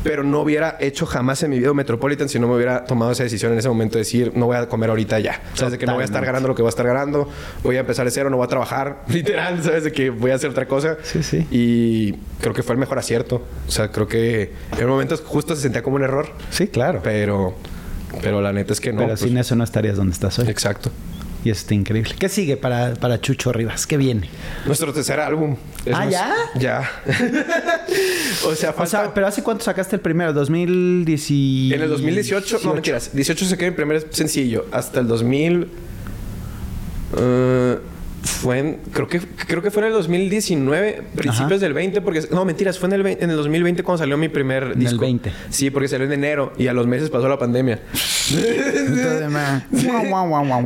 [0.05, 3.23] pero no hubiera hecho jamás en mi vida Metropolitan si no me hubiera tomado esa
[3.23, 5.41] decisión en ese momento de decir, no voy a comer ahorita ya.
[5.55, 7.29] Sabes de que no voy a estar ganando lo que voy a estar ganando,
[7.63, 10.35] voy a empezar de cero, no voy a trabajar, literal, sabes de que voy a
[10.35, 10.99] hacer otra cosa.
[11.03, 11.47] Sí, sí.
[11.51, 13.43] Y creo que fue el mejor acierto.
[13.67, 17.01] O sea, creo que en momentos justo se sentía como un error, Sí, claro.
[17.03, 17.55] pero,
[18.23, 18.99] pero la neta es que no.
[18.99, 20.49] Pero pues, sin eso no estarías donde estás hoy.
[20.49, 20.91] Exacto.
[21.43, 22.15] Y está increíble.
[22.19, 23.87] ¿Qué sigue para, para Chucho Rivas?
[23.87, 24.29] ¿Qué viene?
[24.67, 25.57] Nuestro tercer álbum.
[25.93, 26.35] Ah, nos- ¿ya?
[26.59, 26.91] Ya.
[28.47, 28.87] o sea, O falta...
[28.87, 30.35] sea, ¿pero hace cuánto sacaste el primero?
[30.35, 31.75] ¿2018?
[31.75, 34.67] En el 2018, no mentiras, 18 saqué mi primer sencillo.
[34.71, 35.69] Hasta el 2000
[37.19, 37.79] eh,
[38.23, 41.59] fue en, creo que creo que fue en el 2019, principios Ajá.
[41.59, 44.29] del 20, porque no mentiras, fue en el, 20 en el 2020 cuando salió mi
[44.29, 45.01] primer el disco.
[45.01, 45.33] 20.
[45.51, 47.81] Sí, porque salió en enero y a los meses pasó la pandemia.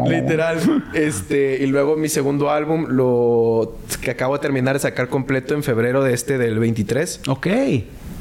[0.08, 0.58] Literal.
[0.94, 5.62] Este, y luego mi segundo álbum, lo que acabo de terminar de sacar completo en
[5.62, 7.20] febrero de este del 23.
[7.28, 7.46] Ok.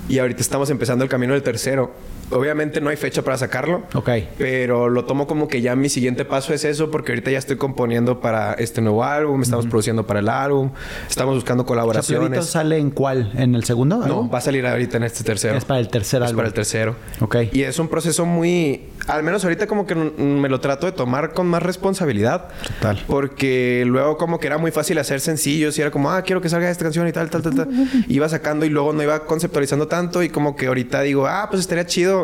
[0.10, 1.94] Y ahorita estamos empezando el camino del tercero.
[2.34, 3.84] Obviamente no hay fecha para sacarlo.
[3.94, 4.10] Ok.
[4.38, 7.58] Pero lo tomo como que ya mi siguiente paso es eso, porque ahorita ya estoy
[7.58, 10.72] componiendo para este nuevo álbum, estamos produciendo para el álbum,
[11.10, 12.28] estamos buscando sea, colaboraciones.
[12.28, 13.32] ¿Fluidito sale en cuál?
[13.36, 13.98] ¿En el segundo?
[14.08, 15.58] no, va a salir ahorita en este tercero.
[15.58, 16.38] Es para el tercer Es álbum.
[16.38, 16.96] para el tercero.
[17.20, 17.36] Ok.
[17.52, 18.90] Y es un proceso muy...
[19.08, 22.48] Al menos ahorita como que me lo trato de tomar con más responsabilidad.
[22.80, 23.04] Total.
[23.08, 26.50] Porque luego como que era muy fácil hacer sencillos y era como, ah, quiero que
[26.50, 27.70] salga esta canción y tal, tal, tal, tal.
[28.08, 31.62] Iba sacando y luego no iba conceptualizando tanto y como que ahorita digo, ah, pues
[31.62, 32.23] estaría chido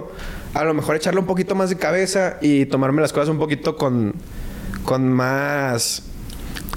[0.53, 3.75] a lo mejor echarle un poquito más de cabeza y tomarme las cosas un poquito
[3.75, 4.13] con,
[4.83, 6.03] con más...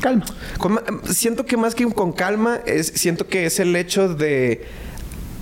[0.01, 0.25] Calma.
[0.59, 4.66] con siento que más que con calma, es, siento que es el hecho de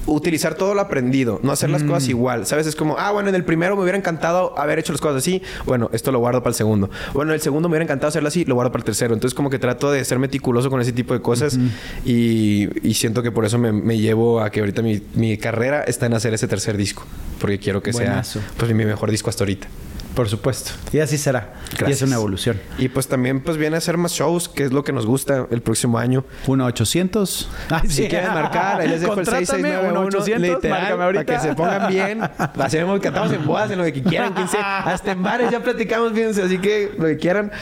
[0.07, 2.47] utilizar todo lo aprendido, no hacer las cosas igual.
[2.47, 2.67] ¿Sabes?
[2.67, 5.43] Es como, ah, bueno, en el primero me hubiera encantado haber hecho las cosas así.
[5.67, 6.91] Bueno, esto lo guardo para el segundo.
[7.13, 9.15] Bueno, en el segundo me hubiera encantado hacerlo así, lo guardo para el tercero.
[9.15, 11.59] Entonces, como que trato de ser meticuloso con ese tipo de cosas
[12.05, 15.83] y, y siento que por eso me, me llevo a que ahorita mi, mi carrera
[15.85, 17.05] está en hacer ese tercer disco.
[17.41, 18.41] Porque quiero que Buenazo.
[18.41, 19.69] sea pues, mi mejor disco hasta ahorita.
[20.15, 20.73] Por supuesto.
[20.93, 21.55] Y así será.
[21.71, 22.03] Y es Gracias.
[22.03, 22.61] una evolución.
[22.79, 25.47] Y pues también pues viene a hacer más shows, que es lo que nos gusta
[25.51, 26.25] el próximo año.
[26.47, 27.47] 1-800.
[27.71, 31.55] Ay, Si quieren marcar, ahí les dejo el Contrátame, 6691 1-800, literal, para que se
[31.55, 32.21] pongan bien.
[32.59, 34.79] Hacemos, cantamos en bodas, en lo que quieran, quien sea.
[34.85, 37.53] Hasta en bares ya platicamos, fíjense, así que lo que quieran.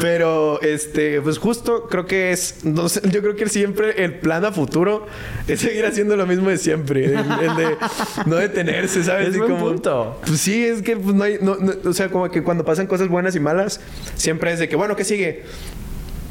[0.00, 4.44] Pero, este, pues justo creo que es, no sé, yo creo que siempre el plan
[4.44, 5.06] a futuro
[5.46, 7.04] es seguir haciendo lo mismo de siempre.
[7.06, 7.76] El, el de
[8.26, 9.28] no detenerse, ¿sabes?
[9.28, 10.20] Es buen como- punto.
[10.26, 13.08] Pues sí, es que pues, no hay, no- no- sea, como que cuando pasan cosas
[13.08, 13.80] buenas y malas,
[14.14, 15.44] siempre es de que, bueno, ¿qué sigue?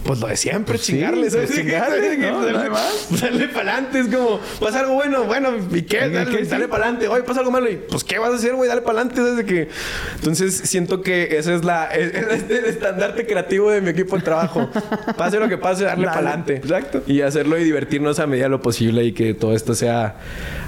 [0.05, 2.41] Pues lo de siempre, sí, pues chingarle, ¿no?
[2.45, 3.07] Darle- No hay más.
[3.19, 5.97] Darle para adelante, es como, pasa algo bueno, bueno, ¿y qué?
[6.07, 6.69] ¿Y Dale, dale sí?
[6.71, 7.09] para adelante.
[7.09, 8.69] Oye, pasa algo malo, y pues, ¿qué vas a hacer, güey?
[8.69, 9.35] Dale para adelante, ¿sabes?
[9.35, 9.67] De que...
[10.15, 14.23] Entonces, siento que ese es la, es, es el estandarte creativo de mi equipo de
[14.23, 14.69] trabajo.
[15.17, 16.55] Pase lo que pase, darle para adelante.
[16.55, 17.03] Exacto.
[17.05, 20.15] Y hacerlo y divertirnos a medida de lo posible y que todo esto sea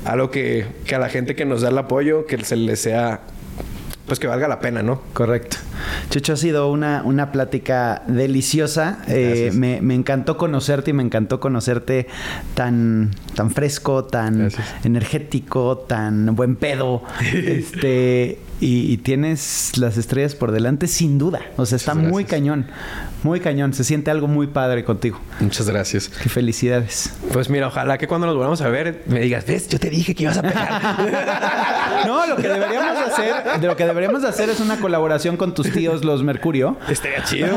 [0.04, 3.22] algo que, que a la gente que nos da el apoyo, que se le sea,
[4.10, 5.01] pues que valga la pena, ¿no?
[5.14, 5.55] Correcto.
[6.10, 8.99] Chucho, ha sido una, una plática deliciosa.
[9.07, 12.07] Eh, me, me encantó conocerte y me encantó conocerte
[12.55, 14.68] tan, tan fresco, tan Gracias.
[14.84, 17.03] energético, tan buen pedo.
[17.34, 21.41] este, y, y tienes las estrellas por delante sin duda.
[21.57, 22.68] O sea, está muy cañón.
[23.24, 23.74] Muy cañón.
[23.74, 25.20] Se siente algo muy padre contigo.
[25.39, 26.07] Muchas gracias.
[26.10, 27.12] Qué felicidades.
[27.34, 30.16] Pues mira, ojalá que cuando nos volvamos a ver me digas, ves, yo te dije
[30.16, 30.97] que ibas a pegar.
[32.05, 35.36] No, lo que deberíamos de hacer, de lo que deberíamos de hacer es una colaboración
[35.36, 36.78] con tus tíos los Mercurio.
[36.88, 37.55] Estaría chido.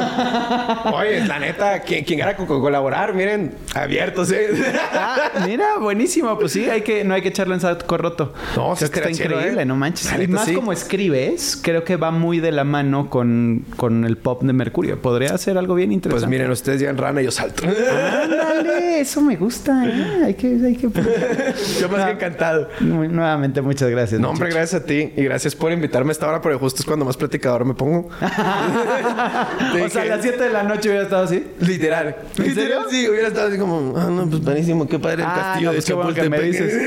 [0.92, 4.48] Oye, la neta, quien, quien quiera co- co- colaborar, miren, abiertos, ¿eh?
[4.94, 6.36] Ah, mira, buenísimo.
[6.38, 8.32] Pues sí, hay que, no hay que echarlo en saco roto.
[8.56, 9.66] No, Creo sí que está estaría chido, increíble, ¿eh?
[9.66, 10.10] no manches.
[10.16, 10.54] La Y más sí.
[10.54, 15.00] como escribes, creo que va muy de la mano con, con el pop de Mercurio.
[15.00, 16.26] Podría ser algo bien Pues interesante.
[16.28, 17.62] miren, ustedes llegan rana y yo salto.
[17.66, 19.86] Ándale, eso me gusta.
[19.86, 20.22] ¿eh?
[20.26, 20.88] Hay que, hay que...
[21.80, 22.68] yo más que encantado.
[22.80, 24.20] Muy- Nuevamente, muchas gracias.
[24.20, 26.86] No, hombre, gracias a ti y gracias por invitarme a esta hora, porque justo es
[26.86, 28.10] cuando más platicador me pongo.
[28.20, 31.42] o sea, a las 7 de la noche hubiera estado así.
[31.60, 32.16] Literal.
[32.36, 32.80] ¿En Literal, serio?
[32.90, 35.72] sí, hubiera estado así como, ah, no, pues buenísimo, qué padre el Ah, castillo no,
[35.72, 36.74] de pues qué bueno que me dices.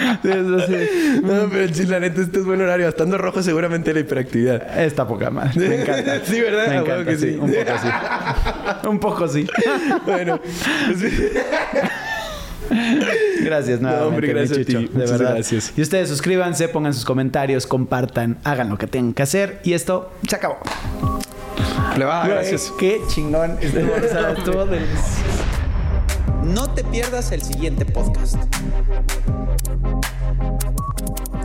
[0.22, 1.20] Sí, eso sí.
[1.22, 2.88] no, pero sí, la neta, este es buen horario.
[2.88, 4.78] Estando rojo, seguramente la hiperactividad.
[4.80, 5.68] Está poca madre.
[5.68, 6.20] Me encanta.
[6.24, 6.66] Sí, ¿verdad?
[6.68, 7.32] Me Ah, encanta, que sí.
[7.32, 7.38] sí.
[7.38, 8.88] Un poco sí.
[8.88, 9.46] Un poco sí.
[10.06, 10.40] bueno,
[13.42, 14.72] Gracias nuevamente, hombre, gracias a ti.
[14.74, 15.34] De Muchas verdad.
[15.34, 15.72] gracias.
[15.76, 19.60] Y ustedes suscríbanse, pongan sus comentarios, compartan, hagan lo que tengan que hacer.
[19.64, 20.58] Y esto se acabó.
[21.98, 22.72] le va, Güey, gracias.
[22.78, 23.56] Qué chingón.
[23.56, 24.68] Delicioso.
[26.44, 28.36] No te pierdas el siguiente podcast.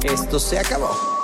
[0.06, 1.15] Esto se acabó.